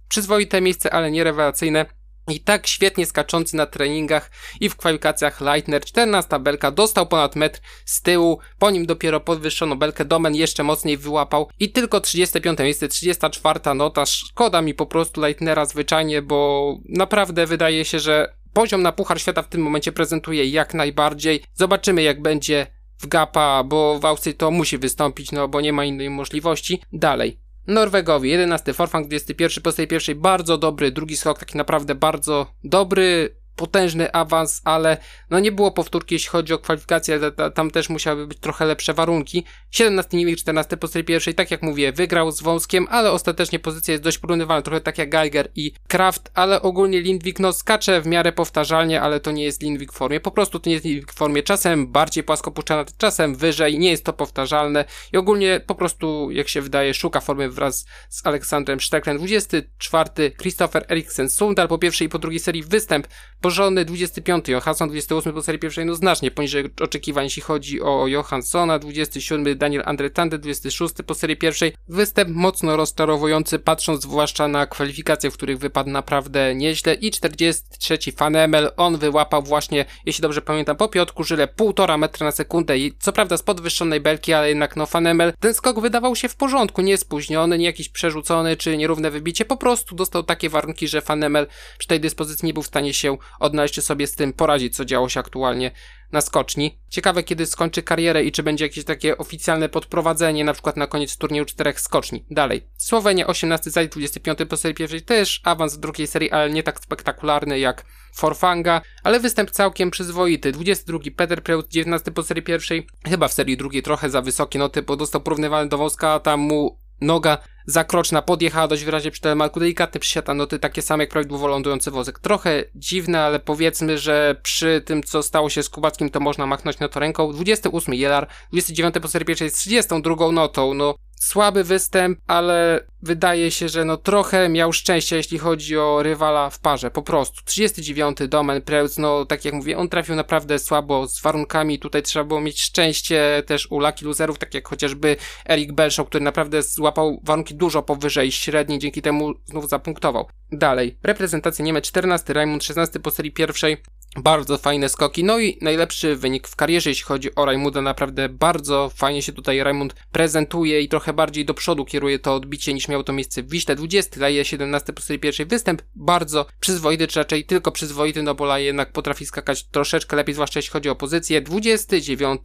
przyzwoite 0.07 0.61
miejsce, 0.61 0.93
ale 0.93 1.11
nie 1.11 1.23
rewelacyjne. 1.23 1.85
I 2.27 2.39
tak 2.39 2.67
świetnie 2.67 3.05
skaczący 3.05 3.55
na 3.55 3.65
treningach 3.65 4.31
i 4.59 4.69
w 4.69 4.75
kwalifikacjach 4.75 5.41
Leitner 5.41 5.85
14 5.85 6.39
belka 6.39 6.71
dostał 6.71 7.07
ponad 7.07 7.35
metr 7.35 7.59
z 7.85 8.01
tyłu, 8.01 8.39
po 8.59 8.71
nim 8.71 8.85
dopiero 8.85 9.19
podwyższono 9.19 9.75
belkę, 9.75 10.05
Domen 10.05 10.35
jeszcze 10.35 10.63
mocniej 10.63 10.97
wyłapał 10.97 11.49
i 11.59 11.71
tylko 11.71 12.01
35 12.01 12.59
miejsce, 12.59 12.87
34 12.87 13.59
nota, 13.75 14.05
szkoda 14.05 14.61
mi 14.61 14.73
po 14.73 14.85
prostu 14.85 15.21
Leitnera 15.21 15.65
zwyczajnie, 15.65 16.21
bo 16.21 16.77
naprawdę 16.89 17.45
wydaje 17.45 17.85
się, 17.85 17.99
że 17.99 18.35
poziom 18.53 18.81
na 18.81 18.91
Puchar 18.91 19.21
Świata 19.21 19.41
w 19.41 19.47
tym 19.47 19.61
momencie 19.61 19.91
prezentuje 19.91 20.45
jak 20.45 20.73
najbardziej. 20.73 21.43
Zobaczymy 21.53 22.03
jak 22.03 22.21
będzie 22.21 22.67
w 22.99 23.07
Gapa, 23.07 23.63
bo 23.63 23.99
w 23.99 24.05
Austrii 24.05 24.35
to 24.35 24.51
musi 24.51 24.77
wystąpić, 24.77 25.31
no 25.31 25.47
bo 25.47 25.61
nie 25.61 25.73
ma 25.73 25.85
innej 25.85 26.09
możliwości. 26.09 26.81
Dalej. 26.93 27.44
Norwegowi. 27.67 28.29
11 28.29 28.73
Forfang 28.73 29.07
21 29.07 29.63
po 29.63 29.71
tej 29.71 29.87
pierwszej 29.87 30.15
bardzo 30.15 30.57
dobry, 30.57 30.91
drugi 30.91 31.17
skok 31.17 31.39
taki 31.39 31.57
naprawdę 31.57 31.95
bardzo 31.95 32.47
dobry, 32.63 33.35
potężny 33.55 34.11
awans, 34.11 34.61
ale 34.63 34.97
no 35.29 35.39
nie 35.39 35.51
było 35.51 35.71
powtórki, 35.71 36.15
jeśli 36.15 36.29
chodzi 36.29 36.53
o 36.53 36.57
kwalifikacje, 36.57 37.19
tam 37.55 37.71
też 37.71 37.89
musiały 37.89 38.27
być 38.27 38.39
trochę 38.39 38.65
lepsze 38.65 38.93
warunki. 38.93 39.43
17 39.71 40.17
Niemik, 40.17 40.37
14 40.37 40.77
po 40.77 40.87
serii 40.87 41.05
pierwszej, 41.05 41.35
tak 41.35 41.51
jak 41.51 41.61
mówię, 41.61 41.91
wygrał 41.91 42.31
z 42.31 42.41
Wąskiem, 42.41 42.87
ale 42.89 43.11
ostatecznie 43.11 43.59
pozycja 43.59 43.91
jest 43.91 44.03
dość 44.03 44.17
porównywalna, 44.17 44.61
trochę 44.61 44.81
tak 44.81 44.97
jak 44.97 45.09
Geiger 45.09 45.51
i 45.55 45.73
Kraft, 45.87 46.31
ale 46.33 46.61
ogólnie 46.61 47.01
Lindwik 47.01 47.39
no 47.39 47.53
skacze 47.53 48.01
w 48.01 48.07
miarę 48.07 48.31
powtarzalnie, 48.31 49.01
ale 49.01 49.19
to 49.19 49.31
nie 49.31 49.43
jest 49.43 49.61
Lindwik 49.61 49.91
w 49.91 49.95
formie, 49.95 50.19
po 50.19 50.31
prostu 50.31 50.59
to 50.59 50.69
nie 50.69 50.73
jest 50.73 50.85
Lindwik 50.85 51.11
w 51.11 51.15
formie, 51.15 51.43
czasem 51.43 51.87
bardziej 51.91 52.23
płaskopuszczana, 52.23 52.85
czasem 52.97 53.35
wyżej, 53.35 53.79
nie 53.79 53.89
jest 53.89 54.05
to 54.05 54.13
powtarzalne 54.13 54.85
i 55.13 55.17
ogólnie 55.17 55.61
po 55.67 55.75
prostu, 55.75 56.31
jak 56.31 56.49
się 56.49 56.61
wydaje, 56.61 56.93
szuka 56.93 57.21
formy 57.21 57.49
wraz 57.49 57.85
z 58.09 58.25
Aleksandrem 58.25 58.79
Szteklem. 58.79 59.17
24 59.17 60.31
Christopher 60.31 60.85
Eriksen 60.89 61.29
Sundal 61.29 61.67
po 61.67 61.77
pierwszej 61.77 62.07
i 62.07 62.09
po 62.09 62.19
drugiej 62.19 62.39
serii 62.39 62.63
występ 62.63 63.07
porządny 63.45 63.85
25, 63.85 64.47
Johansson 64.47 64.89
28 64.89 65.33
po 65.33 65.41
serii 65.41 65.59
pierwszej, 65.59 65.85
no 65.85 65.95
znacznie 65.95 66.31
poniżej 66.31 66.65
oczekiwań, 66.81 67.23
jeśli 67.23 67.41
chodzi 67.41 67.81
o 67.81 68.07
Johanssona, 68.07 68.79
27 68.79 69.57
Daniel 69.57 69.83
Andretande, 69.85 70.37
26 70.37 70.93
po 71.05 71.13
serii 71.13 71.37
pierwszej, 71.37 71.73
występ 71.87 72.29
mocno 72.29 72.77
rozczarowujący, 72.77 73.59
patrząc 73.59 74.01
zwłaszcza 74.01 74.47
na 74.47 74.65
kwalifikacje, 74.65 75.31
w 75.31 75.33
których 75.33 75.57
wypadł 75.57 75.89
naprawdę 75.89 76.55
nieźle 76.55 76.93
i 76.93 77.11
43 77.11 77.97
Fanemel, 78.17 78.71
on 78.77 78.97
wyłapał 78.97 79.43
właśnie, 79.43 79.85
jeśli 80.05 80.21
dobrze 80.21 80.41
pamiętam, 80.41 80.75
po 80.75 80.87
Piotrku 80.87 81.23
Żyle 81.23 81.47
półtora 81.47 81.97
metra 81.97 82.25
na 82.25 82.31
sekundę 82.31 82.77
i 82.77 82.93
co 82.99 83.13
prawda 83.13 83.37
z 83.37 83.43
podwyższonej 83.43 84.01
belki, 84.01 84.33
ale 84.33 84.49
jednak 84.49 84.75
no 84.75 84.85
Fanemel, 84.85 85.33
ten 85.39 85.53
skok 85.53 85.79
wydawał 85.79 86.15
się 86.15 86.29
w 86.29 86.35
porządku, 86.35 86.81
nie 86.81 86.97
spóźniony, 86.97 87.57
nie 87.57 87.65
jakiś 87.65 87.89
przerzucony, 87.89 88.57
czy 88.57 88.77
nierówne 88.77 89.11
wybicie, 89.11 89.45
po 89.45 89.57
prostu 89.57 89.95
dostał 89.95 90.23
takie 90.23 90.49
warunki, 90.49 90.87
że 90.87 91.01
Fanemel 91.01 91.47
przy 91.77 91.87
tej 91.87 91.99
dyspozycji 91.99 92.45
nie 92.45 92.53
był 92.53 92.63
w 92.63 92.67
stanie 92.67 92.93
się 92.93 93.17
odnaleźć 93.39 93.83
sobie 93.83 94.07
z 94.07 94.15
tym 94.15 94.33
poradzić, 94.33 94.75
co 94.75 94.85
działo 94.85 95.09
się 95.09 95.19
aktualnie 95.19 95.71
na 96.11 96.21
skoczni. 96.21 96.79
Ciekawe, 96.89 97.23
kiedy 97.23 97.45
skończy 97.45 97.83
karierę 97.83 98.23
i 98.23 98.31
czy 98.31 98.43
będzie 98.43 98.65
jakieś 98.65 98.83
takie 98.83 99.17
oficjalne 99.17 99.69
podprowadzenie, 99.69 100.45
na 100.45 100.53
przykład 100.53 100.77
na 100.77 100.87
koniec 100.87 101.17
turnieju 101.17 101.45
czterech 101.45 101.79
skoczni. 101.79 102.25
Dalej. 102.31 102.67
Słowenia 102.77 103.27
18 103.27 103.69
zajęć 103.69 103.91
25 103.91 104.39
po 104.49 104.57
serii 104.57 104.75
pierwszej, 104.75 105.01
też 105.01 105.41
awans 105.43 105.75
w 105.75 105.79
drugiej 105.79 106.07
serii, 106.07 106.31
ale 106.31 106.49
nie 106.49 106.63
tak 106.63 106.79
spektakularny 106.79 107.59
jak 107.59 107.85
Forfanga, 108.15 108.81
ale 109.03 109.19
występ 109.19 109.51
całkiem 109.51 109.91
przyzwoity. 109.91 110.51
22 110.51 110.99
Peter 111.15 111.43
Preut, 111.43 111.67
19 111.69 112.11
po 112.11 112.23
serii 112.23 112.43
pierwszej, 112.43 112.87
chyba 113.05 113.27
w 113.27 113.33
serii 113.33 113.57
drugiej 113.57 113.83
trochę 113.83 114.09
za 114.09 114.21
wysokie 114.21 114.59
noty, 114.59 114.81
bo 114.81 114.95
dostał 114.95 115.21
porównywany 115.21 115.69
do 115.69 115.77
wąska, 115.77 116.09
a 116.11 116.19
tam 116.19 116.39
mu 116.39 116.84
noga 117.01 117.37
zakroczna 117.65 118.21
podjechała 118.21 118.67
dość 118.67 118.83
wyraźnie 118.83 119.11
przy 119.11 119.21
telemarku, 119.21 119.59
delikatny 119.59 119.99
przysiad, 119.99 120.27
noty 120.27 120.59
takie 120.59 120.81
same 120.81 121.03
jak 121.03 121.11
prawidłowo 121.11 121.47
lądujący 121.47 121.91
wozek. 121.91 122.19
Trochę 122.19 122.63
dziwne, 122.75 123.21
ale 123.21 123.39
powiedzmy, 123.39 123.97
że 123.97 124.35
przy 124.43 124.81
tym, 124.85 125.03
co 125.03 125.23
stało 125.23 125.49
się 125.49 125.63
z 125.63 125.69
Kubackim, 125.69 126.09
to 126.09 126.19
można 126.19 126.45
machnąć 126.45 126.79
na 126.79 126.89
to 126.89 126.99
ręką. 126.99 127.33
28 127.33 127.93
Jelar, 127.93 128.27
29 128.51 128.95
po 129.01 129.07
serii 129.07 129.25
pierwszej 129.25 129.49
z 129.49 129.53
32 129.53 130.31
notą, 130.31 130.73
no 130.73 130.95
słaby 131.19 131.63
występ, 131.63 132.19
ale 132.27 132.85
wydaje 133.01 133.51
się, 133.51 133.69
że 133.69 133.85
no 133.85 133.97
trochę 133.97 134.49
miał 134.49 134.73
szczęście, 134.73 135.15
jeśli 135.15 135.37
chodzi 135.37 135.77
o 135.77 136.03
rywala 136.03 136.49
w 136.49 136.59
parze, 136.59 136.91
po 136.91 137.01
prostu. 137.01 137.41
39 137.45 138.17
Domen 138.27 138.61
Preutz, 138.61 138.97
no 138.97 139.25
tak 139.25 139.45
jak 139.45 139.53
mówię, 139.53 139.77
on 139.77 139.89
trafił 139.89 140.15
naprawdę 140.15 140.59
słabo 140.59 141.07
z 141.07 141.21
warunkami, 141.21 141.79
tutaj 141.79 142.03
trzeba 142.03 142.25
było 142.25 142.41
mieć 142.41 142.61
szczęście 142.61 143.43
też 143.45 143.71
u 143.71 143.79
Lucky 143.79 144.05
Loserów, 144.05 144.39
tak 144.39 144.53
jak 144.53 144.67
chociażby 144.67 145.15
Eric 145.49 145.71
Belshaw, 145.71 146.07
który 146.07 146.23
naprawdę 146.23 146.63
złapał 146.63 147.21
warunki 147.23 147.55
dużo 147.55 147.83
powyżej 147.83 148.31
średniej, 148.31 148.79
dzięki 148.79 149.01
temu 149.01 149.33
znów 149.45 149.69
zapunktował. 149.69 150.27
Dalej, 150.51 150.97
reprezentacja 151.03 151.65
Niemiec 151.65 151.85
14, 151.85 152.33
Raimund 152.33 152.63
16 152.63 152.99
po 152.99 153.11
serii 153.11 153.31
pierwszej, 153.31 153.77
bardzo 154.15 154.57
fajne 154.57 154.89
skoki, 154.89 155.23
no 155.23 155.39
i 155.39 155.57
najlepszy 155.61 156.15
wynik 156.15 156.47
w 156.47 156.55
karierze, 156.55 156.89
jeśli 156.89 157.05
chodzi 157.05 157.35
o 157.35 157.45
Rajmunda, 157.45 157.81
naprawdę 157.81 158.29
bardzo 158.29 158.91
fajnie 158.95 159.21
się 159.21 159.33
tutaj 159.33 159.63
Raimund 159.63 159.95
prezentuje 160.11 160.81
i 160.81 160.89
trochę 160.89 161.13
bardziej 161.13 161.45
do 161.45 161.53
przodu 161.53 161.85
kieruje 161.85 162.19
to 162.19 162.35
odbicie 162.35 162.73
niż 162.73 162.87
miało 162.87 163.03
to 163.03 163.13
miejsce 163.13 163.43
w 163.43 163.49
Wiśle 163.49 163.75
20, 163.75 164.19
daje 164.19 164.45
17 164.45 164.93
po 164.93 165.01
serii 165.01 165.19
pierwszej. 165.19 165.45
Występ, 165.45 165.81
bardzo 165.95 166.45
przyzwoity, 166.59 167.07
czy 167.07 167.19
raczej 167.19 167.45
tylko 167.45 167.71
przyzwoity, 167.71 168.23
no 168.23 168.35
bo 168.35 168.57
jednak 168.57 168.91
potrafi 168.91 169.25
skakać 169.25 169.63
troszeczkę 169.63 170.15
lepiej, 170.15 170.33
zwłaszcza 170.33 170.59
jeśli 170.59 170.71
chodzi 170.71 170.89
o 170.89 170.95
pozycję, 170.95 171.41
29 171.41 172.41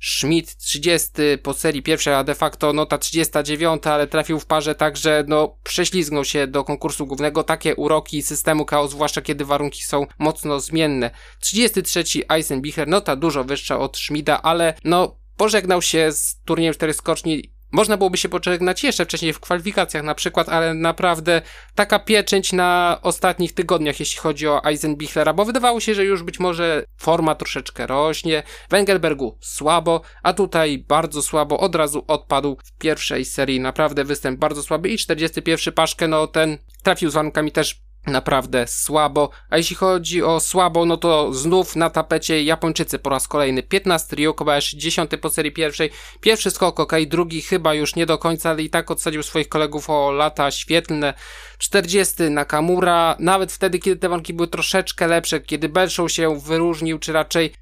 Schmidt 0.00 0.56
30 0.56 1.08
po 1.42 1.54
serii 1.54 1.82
pierwszej, 1.82 2.14
a 2.14 2.24
de 2.24 2.34
facto 2.34 2.72
nota 2.72 2.98
39, 2.98 3.86
ale 3.86 4.06
trafił 4.06 4.40
w 4.40 4.46
parze 4.46 4.74
tak, 4.74 4.96
że 4.96 5.24
no 5.28 5.56
prześlizgnął 5.62 6.24
się 6.24 6.46
do 6.46 6.64
konkursu 6.64 7.06
głównego. 7.06 7.44
Takie 7.44 7.76
uroki 7.76 8.22
systemu 8.22 8.66
chaos, 8.66 8.90
zwłaszcza 8.90 9.22
kiedy 9.22 9.44
warunki 9.44 9.82
są 9.82 10.06
mocno 10.18 10.60
zmienne. 10.60 11.10
33 11.40 12.04
Eisenbicher, 12.28 12.88
nota 12.88 13.16
dużo 13.16 13.44
wyższa 13.44 13.78
od 13.78 13.98
Schmida, 13.98 14.42
ale 14.42 14.74
no 14.84 15.16
pożegnał 15.36 15.82
się 15.82 16.12
z 16.12 16.40
turniejem 16.44 16.74
4 16.74 16.94
skoczni 16.94 17.53
można 17.74 17.96
byłoby 17.96 18.16
się 18.16 18.28
poczekać 18.28 18.84
jeszcze 18.84 19.04
wcześniej 19.04 19.32
w 19.32 19.40
kwalifikacjach 19.40 20.04
na 20.04 20.14
przykład, 20.14 20.48
ale 20.48 20.74
naprawdę 20.74 21.42
taka 21.74 21.98
pieczęć 21.98 22.52
na 22.52 22.98
ostatnich 23.02 23.54
tygodniach, 23.54 24.00
jeśli 24.00 24.20
chodzi 24.20 24.48
o 24.48 24.64
Eisenbichlera, 24.64 25.32
bo 25.32 25.44
wydawało 25.44 25.80
się, 25.80 25.94
że 25.94 26.04
już 26.04 26.22
być 26.22 26.40
może 26.40 26.84
forma 26.96 27.34
troszeczkę 27.34 27.86
rośnie. 27.86 28.42
Wengelbergu 28.70 29.38
słabo, 29.40 30.00
a 30.22 30.32
tutaj 30.32 30.78
bardzo 30.88 31.22
słabo, 31.22 31.60
od 31.60 31.74
razu 31.74 32.04
odpadł 32.08 32.58
w 32.64 32.78
pierwszej 32.78 33.24
serii. 33.24 33.60
Naprawdę 33.60 34.04
występ 34.04 34.38
bardzo 34.38 34.62
słaby 34.62 34.88
i 34.88 34.98
41 34.98 35.74
Paszkę, 35.74 36.08
no 36.08 36.26
ten 36.26 36.58
trafił 36.82 37.10
z 37.10 37.14
warunkami 37.14 37.52
też 37.52 37.84
naprawdę 38.06 38.66
słabo. 38.66 39.30
A 39.50 39.56
jeśli 39.56 39.76
chodzi 39.76 40.22
o 40.22 40.40
słabo, 40.40 40.84
no 40.84 40.96
to 40.96 41.32
znów 41.32 41.76
na 41.76 41.90
tapecie 41.90 42.42
Japończycy 42.42 42.98
po 42.98 43.10
raz 43.10 43.28
kolejny. 43.28 43.62
15 43.62 44.16
Ryo 44.16 44.34
Kobayashi, 44.34 44.78
10 44.78 45.10
po 45.20 45.30
serii 45.30 45.52
pierwszej. 45.52 45.90
Pierwszy 46.20 46.50
skok 46.50 46.80
ok, 46.80 46.92
drugi 47.06 47.42
chyba 47.42 47.74
już 47.74 47.96
nie 47.96 48.06
do 48.06 48.18
końca, 48.18 48.50
ale 48.50 48.62
i 48.62 48.70
tak 48.70 48.90
odsadził 48.90 49.22
swoich 49.22 49.48
kolegów 49.48 49.90
o 49.90 50.12
lata 50.12 50.50
świetlne. 50.50 51.14
40 51.58 52.22
Nakamura, 52.30 53.16
nawet 53.18 53.52
wtedy, 53.52 53.78
kiedy 53.78 53.96
te 53.96 54.08
warunki 54.08 54.34
były 54.34 54.48
troszeczkę 54.48 55.06
lepsze, 55.06 55.40
kiedy 55.40 55.68
Belshow 55.68 56.12
się 56.12 56.40
wyróżnił, 56.40 56.98
czy 56.98 57.12
raczej 57.12 57.54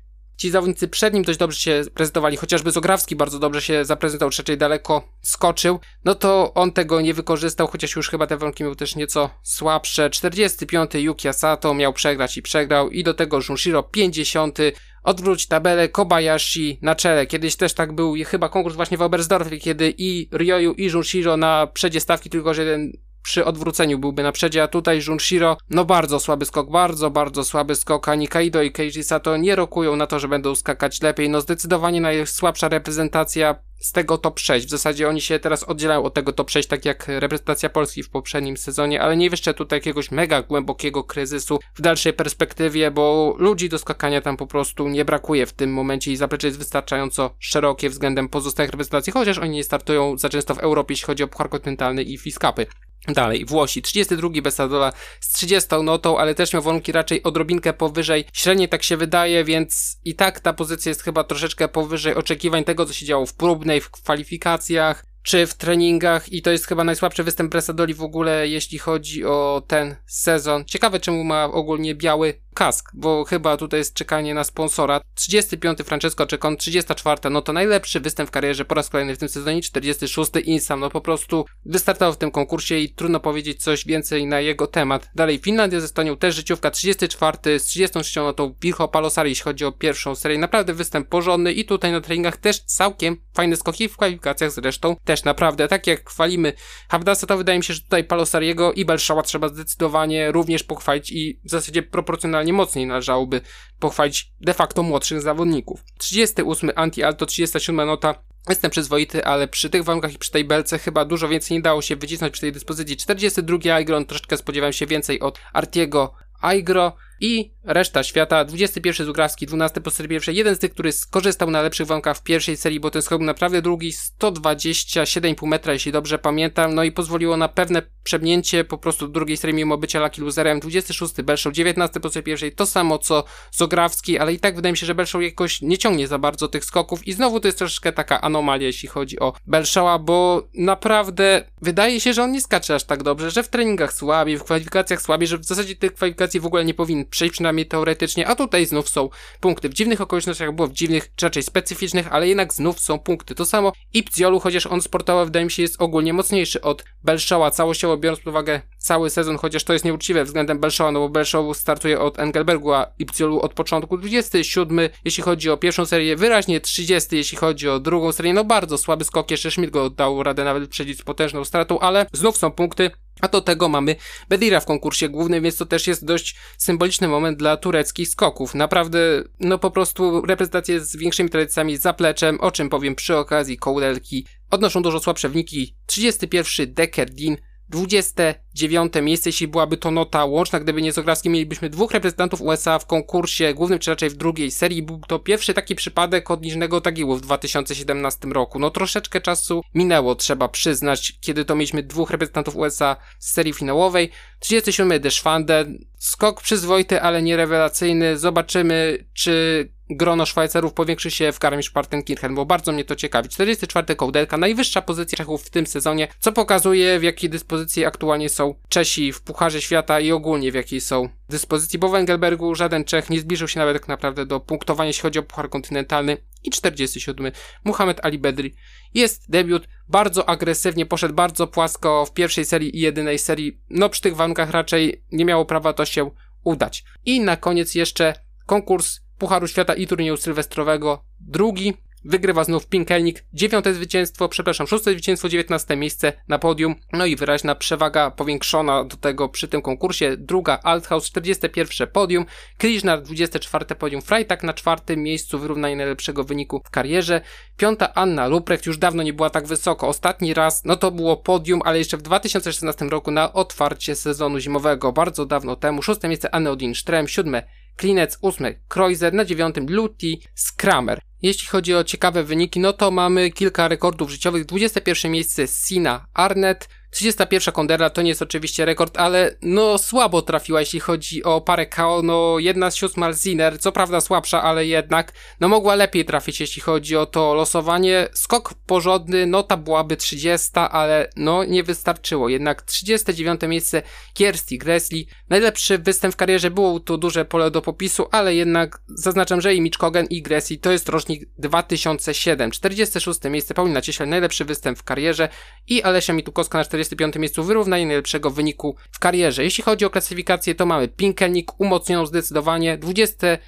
Ci 0.42 0.50
zawodnicy 0.50 0.88
przed 0.88 1.14
nim 1.14 1.22
dość 1.22 1.38
dobrze 1.38 1.60
się 1.60 1.82
prezentowali, 1.94 2.36
chociażby 2.36 2.70
Zograwski 2.70 3.16
bardzo 3.16 3.38
dobrze 3.38 3.62
się 3.62 3.84
zaprezentował, 3.84 4.30
trzeciej 4.30 4.58
daleko 4.58 5.08
skoczył, 5.20 5.80
no 6.04 6.14
to 6.14 6.54
on 6.54 6.72
tego 6.72 7.00
nie 7.00 7.14
wykorzystał, 7.14 7.66
chociaż 7.66 7.96
już 7.96 8.10
chyba 8.10 8.26
te 8.26 8.36
warunki 8.36 8.64
miał 8.64 8.74
też 8.74 8.96
nieco 8.96 9.30
słabsze. 9.42 10.10
45. 10.10 10.90
Yuki 10.94 11.28
Asato 11.28 11.74
miał 11.74 11.92
przegrać 11.92 12.36
i 12.36 12.42
przegrał 12.42 12.90
i 12.90 13.04
do 13.04 13.14
tego 13.14 13.38
Junshiro 13.48 13.82
50. 13.82 14.58
Odwróć 15.02 15.46
tabelę 15.46 15.88
Kobayashi 15.88 16.78
na 16.82 16.94
czele. 16.94 17.26
Kiedyś 17.26 17.56
też 17.56 17.74
tak 17.74 17.92
był 17.92 18.14
chyba 18.26 18.48
konkurs 18.48 18.76
właśnie 18.76 18.98
w 18.98 19.02
Oberstdorfie, 19.02 19.58
kiedy 19.58 19.94
i 19.98 20.28
Ryoyu 20.32 20.72
i 20.72 20.84
Junshiro 20.84 21.36
na 21.36 21.66
przedzie 21.66 22.00
stawki, 22.00 22.30
tylko 22.30 22.54
że 22.54 22.62
jeden 22.64 22.92
przy 23.22 23.44
odwróceniu 23.44 23.98
byłby 23.98 24.22
na 24.22 24.32
przedzie, 24.32 24.62
a 24.62 24.68
tutaj 24.68 25.00
Junshiro, 25.08 25.56
no 25.70 25.84
bardzo 25.84 26.20
słaby 26.20 26.44
skok, 26.44 26.70
bardzo, 26.70 27.10
bardzo 27.10 27.44
słaby 27.44 27.74
skok, 27.74 28.08
ani 28.08 28.28
Kaido 28.28 28.62
i 28.62 28.72
Keiji 28.72 29.04
Sato 29.04 29.36
nie 29.36 29.56
rokują 29.56 29.96
na 29.96 30.06
to, 30.06 30.18
że 30.18 30.28
będą 30.28 30.54
skakać 30.54 31.02
lepiej, 31.02 31.28
no 31.28 31.40
zdecydowanie 31.40 32.00
najsłabsza 32.00 32.68
reprezentacja 32.68 33.54
z 33.82 33.92
tego 33.92 34.18
top 34.18 34.40
6. 34.40 34.66
W 34.66 34.70
zasadzie 34.70 35.08
oni 35.08 35.20
się 35.20 35.38
teraz 35.38 35.64
oddzielają 35.64 36.02
od 36.02 36.14
tego 36.14 36.32
top 36.32 36.50
6, 36.50 36.68
tak 36.68 36.84
jak 36.84 37.08
reprezentacja 37.08 37.68
Polski 37.68 38.02
w 38.02 38.10
poprzednim 38.10 38.56
sezonie, 38.56 39.02
ale 39.02 39.16
nie 39.16 39.26
jeszcze 39.26 39.54
tutaj 39.54 39.76
jakiegoś 39.76 40.10
mega 40.10 40.42
głębokiego 40.42 41.04
kryzysu 41.04 41.58
w 41.74 41.80
dalszej 41.80 42.12
perspektywie, 42.12 42.90
bo 42.90 43.34
ludzi 43.38 43.68
do 43.68 43.78
skakania 43.78 44.20
tam 44.20 44.36
po 44.36 44.46
prostu 44.46 44.88
nie 44.88 45.04
brakuje 45.04 45.46
w 45.46 45.52
tym 45.52 45.72
momencie 45.72 46.12
i 46.12 46.16
zaplecze 46.16 46.46
jest 46.46 46.58
wystarczająco 46.58 47.34
szerokie 47.38 47.90
względem 47.90 48.28
pozostałych 48.28 48.70
reprezentacji, 48.70 49.12
chociaż 49.12 49.38
oni 49.38 49.50
nie 49.50 49.64
startują 49.64 50.18
za 50.18 50.28
często 50.28 50.54
w 50.54 50.58
Europie, 50.58 50.92
jeśli 50.92 51.06
chodzi 51.06 51.22
o 51.22 51.28
Puchar 51.28 51.48
Kontynentalny 51.48 52.02
i 52.02 52.18
Fiskapy. 52.18 52.66
Dalej, 53.08 53.44
Włosi, 53.44 53.82
32 53.82 54.28
Besadola 54.42 54.92
z 55.20 55.32
30 55.32 55.68
notą, 55.82 56.18
ale 56.18 56.34
też 56.34 56.52
miał 56.52 56.62
warunki 56.62 56.92
raczej 56.92 57.22
odrobinkę 57.22 57.72
powyżej 57.72 58.24
średniej, 58.32 58.68
tak 58.68 58.82
się 58.82 58.96
wydaje, 58.96 59.44
więc 59.44 59.98
i 60.04 60.14
tak 60.14 60.40
ta 60.40 60.52
pozycja 60.52 60.90
jest 60.90 61.02
chyba 61.02 61.24
troszeczkę 61.24 61.68
powyżej 61.68 62.14
oczekiwań 62.14 62.64
tego, 62.64 62.86
co 62.86 62.92
się 62.92 63.06
działo 63.06 63.26
w 63.26 63.34
próbnej, 63.34 63.80
w 63.80 63.90
kwalifikacjach 63.90 65.04
czy 65.22 65.46
w 65.46 65.54
treningach 65.54 66.32
i 66.32 66.42
to 66.42 66.50
jest 66.50 66.66
chyba 66.66 66.84
najsłabszy 66.84 67.24
występ 67.24 67.50
Bresadoli 67.50 67.94
w 67.94 68.02
ogóle, 68.02 68.48
jeśli 68.48 68.78
chodzi 68.78 69.24
o 69.24 69.62
ten 69.66 69.96
sezon. 70.06 70.64
Ciekawe, 70.64 71.00
czemu 71.00 71.24
ma 71.24 71.44
ogólnie 71.44 71.94
biały 71.94 72.34
kask, 72.54 72.90
bo 72.94 73.24
chyba 73.24 73.56
tutaj 73.56 73.80
jest 73.80 73.94
czekanie 73.94 74.34
na 74.34 74.44
sponsora. 74.44 75.00
35 75.14 75.78
Francesco 75.78 76.26
Czekon, 76.26 76.56
34, 76.56 77.30
no 77.30 77.42
to 77.42 77.52
najlepszy 77.52 78.00
występ 78.00 78.28
w 78.28 78.32
karierze 78.32 78.64
po 78.64 78.74
raz 78.74 78.88
kolejny 78.88 79.14
w 79.14 79.18
tym 79.18 79.28
sezonie, 79.28 79.62
46 79.62 80.30
Insam, 80.44 80.80
no 80.80 80.90
po 80.90 81.00
prostu 81.00 81.44
wystartował 81.64 82.12
w 82.12 82.18
tym 82.18 82.30
konkursie 82.30 82.78
i 82.78 82.94
trudno 82.94 83.20
powiedzieć 83.20 83.62
coś 83.62 83.86
więcej 83.86 84.26
na 84.26 84.40
jego 84.40 84.66
temat. 84.66 85.10
Dalej 85.14 85.38
Finlandia 85.38 85.80
ze 85.80 85.84
Estonią 85.84 86.16
też 86.16 86.34
życiówka, 86.34 86.70
34 86.70 87.58
z 87.58 87.64
36 87.64 88.16
no 88.16 88.32
to 88.32 88.54
Wilho 88.62 88.88
Palosari, 88.88 89.30
jeśli 89.30 89.44
chodzi 89.44 89.64
o 89.64 89.72
pierwszą 89.72 90.14
serię, 90.14 90.38
naprawdę 90.38 90.74
występ 90.74 91.08
porządny 91.08 91.52
i 91.52 91.64
tutaj 91.64 91.92
na 91.92 92.00
treningach 92.00 92.36
też 92.36 92.60
całkiem 92.60 93.16
fajne 93.34 93.56
skoki 93.56 93.88
w 93.88 93.96
kwalifikacjach 93.96 94.50
zresztą 94.50 94.96
też 95.04 95.24
naprawdę, 95.24 95.68
tak 95.68 95.86
jak 95.86 96.10
chwalimy 96.10 96.52
Habdasa, 96.88 97.26
to 97.26 97.36
wydaje 97.36 97.58
mi 97.58 97.64
się, 97.64 97.74
że 97.74 97.80
tutaj 97.80 98.04
Palosariego 98.04 98.72
i 98.72 98.84
Belszała 98.84 99.22
trzeba 99.22 99.48
zdecydowanie 99.48 100.32
również 100.32 100.62
pochwalić 100.62 101.12
i 101.12 101.40
w 101.44 101.50
zasadzie 101.50 101.82
proporcjonalnie 101.82 102.41
generalnie 102.42 102.52
mocniej 102.52 102.86
należałoby 102.86 103.40
pochwalić 103.78 104.32
de 104.40 104.54
facto 104.54 104.82
młodszych 104.82 105.22
zawodników. 105.22 105.84
38 105.98 106.70
anti-alto, 106.70 107.26
37 107.26 107.86
nota 107.86 108.14
Jestem 108.48 108.70
przyzwoity, 108.70 109.24
ale 109.24 109.48
przy 109.48 109.70
tych 109.70 109.84
warunkach 109.84 110.14
i 110.14 110.18
przy 110.18 110.30
tej 110.30 110.44
belce 110.44 110.78
chyba 110.78 111.04
dużo 111.04 111.28
więcej 111.28 111.56
nie 111.56 111.62
dało 111.62 111.82
się 111.82 111.96
wycisnąć 111.96 112.32
przy 112.32 112.40
tej 112.40 112.52
dyspozycji. 112.52 112.96
42 112.96 113.80
Igron, 113.80 114.04
troszeczkę 114.04 114.36
spodziewałem 114.36 114.72
się 114.72 114.86
więcej 114.86 115.20
od 115.20 115.38
Artiego 115.52 116.14
Igro 116.58 116.96
i 117.22 117.50
reszta 117.64 118.02
świata. 118.02 118.44
21 118.44 119.06
Zugrawski, 119.06 119.46
12 119.46 119.80
po 119.80 119.90
serii 119.90 120.10
pierwszej. 120.10 120.36
Jeden 120.36 120.56
z 120.56 120.58
tych, 120.58 120.72
który 120.72 120.92
skorzystał 120.92 121.50
na 121.50 121.62
lepszych 121.62 121.86
warunkach 121.86 122.16
w 122.16 122.22
pierwszej 122.22 122.56
serii, 122.56 122.80
bo 122.80 122.90
ten 122.90 123.02
skok 123.02 123.18
był 123.18 123.26
naprawdę 123.26 123.62
długi, 123.62 123.92
127,5 124.20 125.46
metra, 125.46 125.72
jeśli 125.72 125.92
dobrze 125.92 126.18
pamiętam, 126.18 126.74
no 126.74 126.84
i 126.84 126.92
pozwoliło 126.92 127.36
na 127.36 127.48
pewne 127.48 127.82
przebnięcie 128.02 128.64
po 128.64 128.78
prostu 128.78 129.08
drugiej 129.08 129.36
serii 129.36 129.56
mimo 129.56 129.78
bycia 129.78 130.00
lucky 130.00 130.22
loserem. 130.22 130.60
26 130.60 131.22
Belshow, 131.22 131.52
19 131.52 132.00
po 132.00 132.10
serii 132.10 132.24
pierwszej, 132.24 132.52
to 132.52 132.66
samo 132.66 132.98
co 132.98 133.24
Zograwski, 133.52 134.18
ale 134.18 134.32
i 134.32 134.38
tak 134.38 134.56
wydaje 134.56 134.72
mi 134.72 134.78
się, 134.78 134.86
że 134.86 134.94
Belshow 134.94 135.22
jakoś 135.22 135.62
nie 135.62 135.78
ciągnie 135.78 136.08
za 136.08 136.18
bardzo 136.18 136.48
tych 136.48 136.64
skoków 136.64 137.08
i 137.08 137.12
znowu 137.12 137.40
to 137.40 137.48
jest 137.48 137.58
troszeczkę 137.58 137.92
taka 137.92 138.20
anomalia, 138.20 138.66
jeśli 138.66 138.88
chodzi 138.88 139.20
o 139.20 139.32
Belshowa, 139.46 139.98
bo 139.98 140.48
naprawdę 140.54 141.44
wydaje 141.60 142.00
się, 142.00 142.12
że 142.12 142.22
on 142.22 142.32
nie 142.32 142.40
skacze 142.40 142.74
aż 142.74 142.84
tak 142.84 143.02
dobrze, 143.02 143.30
że 143.30 143.42
w 143.42 143.48
treningach 143.48 143.92
słabiej, 143.92 144.38
w 144.38 144.44
kwalifikacjach 144.44 145.02
słabiej, 145.02 145.28
że 145.28 145.38
w 145.38 145.44
zasadzie 145.44 145.76
tych 145.76 145.94
kwalifikacji 145.94 146.40
w 146.40 146.46
ogóle 146.46 146.64
nie 146.64 146.74
powinien 146.74 147.11
przejść 147.12 147.32
przynajmniej 147.32 147.66
teoretycznie, 147.66 148.26
a 148.26 148.34
tutaj 148.34 148.66
znów 148.66 148.88
są 148.88 149.08
punkty. 149.40 149.68
W 149.68 149.74
dziwnych 149.74 150.00
okolicznościach 150.00 150.54
było 150.54 150.68
w 150.68 150.72
dziwnych, 150.72 151.14
czy 151.16 151.26
raczej 151.26 151.42
specyficznych, 151.42 152.12
ale 152.12 152.28
jednak 152.28 152.52
znów 152.54 152.80
są 152.80 152.98
punkty. 152.98 153.34
To 153.34 153.46
samo 153.46 153.72
Ipziolu, 153.92 154.40
chociaż 154.40 154.66
on 154.66 154.80
sportowo 154.80 155.24
wydaje 155.24 155.44
mi 155.44 155.50
się 155.50 155.62
jest 155.62 155.82
ogólnie 155.82 156.12
mocniejszy 156.12 156.60
od 156.60 156.84
Belshowa, 157.04 157.50
całościowo 157.50 157.96
biorąc 157.96 158.20
pod 158.20 158.28
uwagę 158.28 158.60
cały 158.78 159.10
sezon, 159.10 159.38
chociaż 159.38 159.64
to 159.64 159.72
jest 159.72 159.84
nieuczciwe 159.84 160.24
względem 160.24 160.58
Belshowa, 160.58 160.92
no 160.92 161.00
bo 161.00 161.08
Belshow 161.08 161.56
startuje 161.56 162.00
od 162.00 162.18
Engelbergu, 162.18 162.72
a 162.72 162.86
Ipziolu 162.98 163.40
od 163.40 163.54
początku 163.54 163.98
27, 163.98 164.88
jeśli 165.04 165.22
chodzi 165.22 165.50
o 165.50 165.56
pierwszą 165.56 165.86
serię, 165.86 166.16
wyraźnie 166.16 166.60
30, 166.60 167.16
jeśli 167.16 167.38
chodzi 167.38 167.68
o 167.68 167.80
drugą 167.80 168.12
serię, 168.12 168.34
no 168.34 168.44
bardzo 168.44 168.78
słaby 168.78 169.04
skok, 169.04 169.30
jeszcze 169.30 169.50
Schmidt 169.50 169.70
go 169.70 169.90
dał 169.90 170.22
radę 170.22 170.44
nawet 170.44 170.70
przedzić 170.70 170.98
z 170.98 171.02
potężną 171.02 171.44
stratą, 171.44 171.80
ale 171.80 172.06
znów 172.12 172.36
są 172.36 172.50
punkty. 172.50 172.90
A 173.20 173.28
do 173.28 173.40
tego 173.40 173.68
mamy 173.68 173.96
Bedira 174.28 174.60
w 174.60 174.66
konkursie 174.66 175.08
głównym, 175.08 175.42
więc 175.42 175.56
to 175.56 175.66
też 175.66 175.86
jest 175.86 176.04
dość 176.04 176.36
symboliczny 176.58 177.08
moment 177.08 177.38
dla 177.38 177.56
tureckich 177.56 178.08
skoków. 178.08 178.54
Naprawdę, 178.54 178.98
no 179.40 179.58
po 179.58 179.70
prostu 179.70 180.26
reprezentacje 180.26 180.80
z 180.80 180.96
większymi 180.96 181.30
tradycjami 181.30 181.76
zapleczem, 181.76 182.40
o 182.40 182.50
czym 182.50 182.68
powiem 182.68 182.94
przy 182.94 183.16
okazji 183.16 183.56
kołdelki. 183.58 184.26
Odnoszą 184.50 184.82
dużo 184.82 185.00
słabsze 185.00 185.28
wyniki. 185.28 185.76
31 185.86 186.74
Dekerdin 186.74 187.36
29 187.72 188.92
miejsce, 189.02 189.28
jeśli 189.28 189.48
byłaby 189.48 189.76
to 189.76 189.90
nota 189.90 190.24
łączna, 190.24 190.60
gdyby 190.60 190.82
nie 190.82 190.92
Zografski, 190.92 191.30
mielibyśmy 191.30 191.70
dwóch 191.70 191.92
reprezentantów 191.92 192.40
USA 192.40 192.78
w 192.78 192.86
konkursie 192.86 193.54
głównym, 193.54 193.78
czy 193.78 193.90
raczej 193.90 194.10
w 194.10 194.14
drugiej 194.16 194.50
serii. 194.50 194.82
Był 194.82 195.00
to 195.08 195.18
pierwszy 195.18 195.54
taki 195.54 195.74
przypadek 195.74 196.30
od 196.30 196.42
Niżnego 196.42 196.80
Tagiłu 196.80 197.16
w 197.16 197.20
2017 197.20 198.28
roku. 198.28 198.58
No 198.58 198.70
troszeczkę 198.70 199.20
czasu 199.20 199.62
minęło, 199.74 200.14
trzeba 200.14 200.48
przyznać, 200.48 201.18
kiedy 201.20 201.44
to 201.44 201.54
mieliśmy 201.54 201.82
dwóch 201.82 202.10
reprezentantów 202.10 202.56
USA 202.56 202.96
z 203.18 203.32
serii 203.32 203.52
finałowej. 203.52 204.10
37 204.40 205.00
Deschwande, 205.00 205.64
skok 205.98 206.42
przyzwoity, 206.42 207.00
ale 207.02 207.22
nie 207.22 207.36
rewelacyjny. 207.36 208.18
Zobaczymy, 208.18 209.04
czy 209.12 209.68
grono 209.96 210.26
Szwajcarów 210.26 210.72
powiększy 210.72 211.10
się 211.10 211.32
w 211.32 211.38
Garmisch-Partenkirchen, 211.38 212.34
bo 212.34 212.46
bardzo 212.46 212.72
mnie 212.72 212.84
to 212.84 212.96
ciekawi. 212.96 213.28
44 213.28 213.96
kołdelka, 213.96 214.36
najwyższa 214.36 214.82
pozycja 214.82 215.16
Czechów 215.16 215.42
w 215.42 215.50
tym 215.50 215.66
sezonie, 215.66 216.08
co 216.20 216.32
pokazuje 216.32 216.98
w 216.98 217.02
jakiej 217.02 217.30
dyspozycji 217.30 217.84
aktualnie 217.84 218.28
są 218.28 218.54
Czesi 218.68 219.12
w 219.12 219.22
Pucharze 219.22 219.60
Świata 219.60 220.00
i 220.00 220.12
ogólnie 220.12 220.52
w 220.52 220.54
jakiej 220.54 220.80
są 220.80 221.08
dyspozycji, 221.28 221.78
bo 221.78 221.88
w 221.88 221.94
Engelbergu 221.94 222.54
żaden 222.54 222.84
Czech 222.84 223.10
nie 223.10 223.20
zbliżył 223.20 223.48
się 223.48 223.60
nawet 223.60 223.76
tak 223.76 223.88
naprawdę 223.88 224.26
do 224.26 224.40
punktowania, 224.40 224.86
jeśli 224.86 225.02
chodzi 225.02 225.18
o 225.18 225.22
Puchar 225.22 225.50
Kontynentalny. 225.50 226.16
I 226.44 226.50
47 226.50 227.32
Muhammad 227.64 228.04
Ali 228.04 228.18
Bedri 228.18 228.54
jest 228.94 229.30
debiut, 229.30 229.68
bardzo 229.88 230.28
agresywnie 230.28 230.86
poszedł, 230.86 231.14
bardzo 231.14 231.46
płasko 231.46 232.06
w 232.06 232.12
pierwszej 232.12 232.44
serii 232.44 232.76
i 232.76 232.80
jedynej 232.80 233.18
serii. 233.18 233.60
No 233.70 233.88
przy 233.88 234.00
tych 234.00 234.16
warunkach 234.16 234.50
raczej 234.50 235.04
nie 235.12 235.24
miało 235.24 235.44
prawa 235.44 235.72
to 235.72 235.84
się 235.84 236.10
udać. 236.44 236.84
I 237.04 237.20
na 237.20 237.36
koniec 237.36 237.74
jeszcze 237.74 238.14
konkurs 238.46 239.00
Pucharu 239.22 239.48
Świata 239.48 239.74
i 239.74 239.86
turnieju 239.86 240.16
sylwestrowego. 240.16 241.04
Drugi 241.20 241.74
wygrywa 242.04 242.44
znów 242.44 242.66
Pinkelnik, 242.66 243.24
dziewiąte 243.32 243.74
zwycięstwo, 243.74 244.28
przepraszam, 244.28 244.66
szóste 244.66 244.92
zwycięstwo, 244.92 245.28
dziewiętnaste 245.28 245.76
miejsce 245.76 246.12
na 246.28 246.38
podium, 246.38 246.74
no 246.92 247.06
i 247.06 247.16
wyraźna 247.16 247.54
przewaga 247.54 248.10
powiększona 248.10 248.84
do 248.84 248.96
tego 248.96 249.28
przy 249.28 249.48
tym 249.48 249.62
konkursie, 249.62 250.16
druga 250.16 250.58
Althaus, 250.62 251.04
41 251.04 251.88
podium, 251.88 252.26
Krishnar 252.58 253.02
24 253.02 253.64
podium, 253.66 254.02
Freitag 254.02 254.42
na 254.42 254.52
czwartym 254.52 255.02
miejscu, 255.02 255.38
wyrównanie 255.38 255.76
najlepszego 255.76 256.24
wyniku 256.24 256.62
w 256.66 256.70
karierze, 256.70 257.20
piąta 257.56 257.94
Anna 257.94 258.26
Luprecht 258.26 258.66
już 258.66 258.78
dawno 258.78 259.02
nie 259.02 259.12
była 259.12 259.30
tak 259.30 259.46
wysoko, 259.46 259.88
ostatni 259.88 260.34
raz, 260.34 260.64
no 260.64 260.76
to 260.76 260.90
było 260.90 261.16
podium, 261.16 261.60
ale 261.64 261.78
jeszcze 261.78 261.96
w 261.96 262.02
2016 262.02 262.84
roku 262.84 263.10
na 263.10 263.32
otwarcie 263.32 263.94
sezonu 263.94 264.38
zimowego, 264.38 264.92
bardzo 264.92 265.26
dawno 265.26 265.56
temu, 265.56 265.82
szóste 265.82 266.08
miejsce 266.08 266.34
Anne 266.34 266.50
Odin 266.50 266.74
Strem, 266.74 267.08
siódme 267.08 267.42
Klinec 267.82 268.18
8, 268.20 268.54
Kreuzer 268.68 269.12
na 269.12 269.24
9, 269.24 269.56
Luti, 269.68 270.22
Skramer. 270.34 271.00
Jeśli 271.22 271.48
chodzi 271.48 271.74
o 271.74 271.84
ciekawe 271.84 272.24
wyniki, 272.24 272.60
no 272.60 272.72
to 272.72 272.90
mamy 272.90 273.30
kilka 273.30 273.68
rekordów 273.68 274.10
życiowych. 274.10 274.44
21 274.44 275.12
miejsce 275.12 275.46
Sina 275.46 276.06
Arnett, 276.14 276.68
31 276.92 277.54
Kondera 277.54 277.90
to 277.90 278.02
nie 278.02 278.08
jest 278.08 278.22
oczywiście 278.22 278.64
rekord, 278.64 278.98
ale 278.98 279.36
no 279.42 279.78
słabo 279.78 280.22
trafiła, 280.22 280.60
jeśli 280.60 280.80
chodzi 280.80 281.24
o 281.24 281.40
parę 281.40 281.66
KO. 281.66 282.00
No 282.02 282.38
jedna 282.38 282.70
z 282.70 282.76
sióstm 282.76 283.00
Malziner, 283.00 283.60
co 283.60 283.72
prawda 283.72 284.00
słabsza, 284.00 284.42
ale 284.42 284.66
jednak 284.66 285.12
no 285.40 285.48
mogła 285.48 285.74
lepiej 285.74 286.04
trafić, 286.04 286.40
jeśli 286.40 286.62
chodzi 286.62 286.96
o 286.96 287.06
to 287.06 287.34
losowanie. 287.34 288.08
Skok 288.14 288.54
porządny, 288.66 289.26
nota 289.26 289.56
byłaby 289.56 289.96
30, 289.96 290.50
ale 290.54 291.10
no 291.16 291.44
nie 291.44 291.62
wystarczyło. 291.62 292.28
Jednak 292.28 292.62
39 292.62 293.40
miejsce 293.42 293.82
Kiersti 294.14 294.58
Gressli. 294.58 295.06
Najlepszy 295.28 295.78
występ 295.78 296.14
w 296.14 296.16
karierze 296.16 296.50
było 296.50 296.80
tu 296.80 296.98
duże 296.98 297.24
pole 297.24 297.50
do 297.50 297.62
popisu, 297.62 298.06
ale 298.10 298.34
jednak 298.34 298.82
zaznaczam, 298.88 299.40
że 299.40 299.54
i 299.54 299.60
Mitch 299.60 299.78
Kogen 299.78 300.06
i 300.06 300.22
Gressli 300.22 300.58
to 300.58 300.72
jest 300.72 300.88
rocznik 300.88 301.28
2007. 301.38 302.50
46 302.50 303.20
miejsce 303.24 303.54
Paulina 303.54 303.82
Cieśle, 303.82 304.06
najlepszy 304.06 304.44
występ 304.44 304.78
w 304.78 304.82
karierze 304.82 305.28
i 305.68 305.82
Alesia 305.82 306.12
Mitukowska 306.12 306.58
na 306.58 306.64
40 306.64 306.81
45 306.86 307.16
miejscu 307.16 307.44
wyrównanie 307.44 307.86
najlepszego 307.86 308.30
wyniku 308.30 308.76
w 308.90 308.98
karierze. 308.98 309.44
Jeśli 309.44 309.64
chodzi 309.64 309.84
o 309.84 309.90
klasyfikację, 309.90 310.54
to 310.54 310.66
mamy 310.66 310.88
Pinkelnik 310.88 311.60
umocnioną 311.60 312.06
zdecydowanie, 312.06 312.78
23 312.78 313.38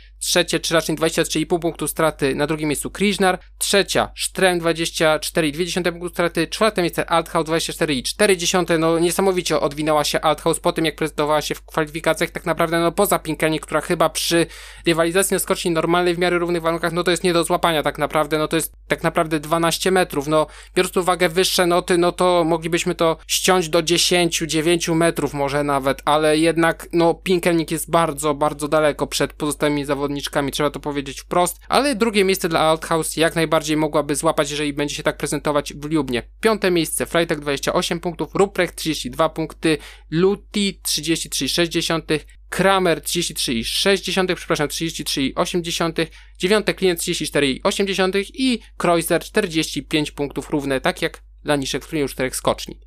czy 0.63 0.75
raczej 0.75 0.97
23,5 0.97 1.59
punktu 1.59 1.89
straty, 1.89 2.35
na 2.35 2.47
drugim 2.47 2.69
miejscu 2.69 2.91
Krishnar, 2.91 3.39
trzecia 3.59 4.13
Strem 4.17 4.61
24,2 4.61 5.93
punktu 5.93 6.09
straty, 6.09 6.47
czwarte 6.47 6.83
miejsce 6.83 7.11
Althaus 7.11 7.47
24,4, 7.47 8.79
no 8.79 8.99
niesamowicie 8.99 9.61
odwinęła 9.61 10.05
się 10.05 10.21
Althaus 10.21 10.61
po 10.61 10.73
tym 10.73 10.85
jak 10.85 10.97
prezentowała 10.97 11.43
się 11.43 11.55
w 11.55 11.63
kwalifikacjach, 11.63 12.31
tak 12.31 12.47
naprawdę 12.47 12.81
no 12.81 12.93
poza 12.93 13.19
Pinkelnik, 13.19 13.63
która 13.63 13.81
chyba 13.81 14.09
przy 14.09 14.47
rywalizacji 14.87 15.35
na 15.35 15.39
skoczni 15.39 15.71
normalnej 15.71 16.15
w 16.15 16.19
miarę 16.19 16.39
równych 16.39 16.63
warunkach, 16.63 16.93
no 16.93 17.05
to 17.05 17.11
jest 17.11 17.25
nie 17.25 17.33
do 17.33 17.45
złapania 17.45 17.83
tak 17.83 17.99
naprawdę, 17.99 18.39
no 18.39 18.49
to 18.49 18.57
jest 18.57 18.75
tak 18.89 19.03
naprawdę 19.03 19.41
12 19.41 19.91
metrów, 19.91 20.27
no 20.27 20.47
biorąc 20.75 20.95
pod 20.95 21.03
uwagę 21.03 21.29
wyższe 21.29 21.67
noty, 21.67 21.99
no 21.99 22.13
to 22.13 22.45
moglibyśmy 22.45 22.95
to 22.95 23.17
ściąć 23.27 23.69
do 23.69 23.83
10, 23.83 24.39
9 24.39 24.89
metrów 24.89 25.35
może 25.35 25.65
nawet, 25.65 26.03
ale 26.05 26.39
jednak 26.39 26.89
no 26.93 27.15
Pinkelnik 27.15 27.71
jest 27.71 27.91
bardzo, 27.91 28.35
bardzo 28.35 28.69
daleko 28.69 29.07
przed 29.07 29.33
pozostałymi 29.33 29.85
zawodniczkami, 30.15 30.53
trzeba 30.53 30.71
to 30.71 30.81
powiedzieć 30.81 31.21
wprost, 31.21 31.61
ale 31.69 31.95
drugie 31.95 32.25
miejsce 32.25 32.49
dla 32.49 32.61
Althaus 32.61 33.17
jak 33.17 33.35
najbardziej 33.35 33.77
mogłaby 33.77 34.17
złapać, 34.17 34.51
jeżeli 34.51 34.73
będzie 34.73 34.95
się 34.95 35.03
tak 35.03 35.17
prezentować 35.17 35.75
w 35.75 35.91
Liubnie. 35.91 36.23
Piąte 36.41 36.71
miejsce, 36.71 37.07
Freitag 37.07 37.41
28 37.41 38.01
punktów, 38.01 38.35
Ruprecht 38.35 38.77
32 38.77 39.29
punkty, 39.29 39.79
Luti 40.11 40.81
33,6, 40.83 42.21
Kramer 42.49 43.01
33,6, 43.01 44.35
przepraszam, 44.35 44.69
33,8, 44.69 46.07
dziewiąte 46.39 46.75
klient 46.75 47.01
34,8 47.01 48.25
i 48.35 48.61
Kreuzer 48.77 49.23
45 49.23 50.11
punktów 50.11 50.51
równe, 50.51 50.81
tak 50.81 51.03
jak 51.03 51.23
Laniszek 51.45 51.85
w 51.85 51.89
turnieju 51.89 52.09
czterech 52.09 52.37
skoczni. 52.37 52.81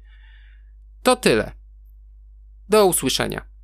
To 1.03 1.15
tyle. 1.15 1.51
Do 2.69 2.85
usłyszenia. 2.85 3.56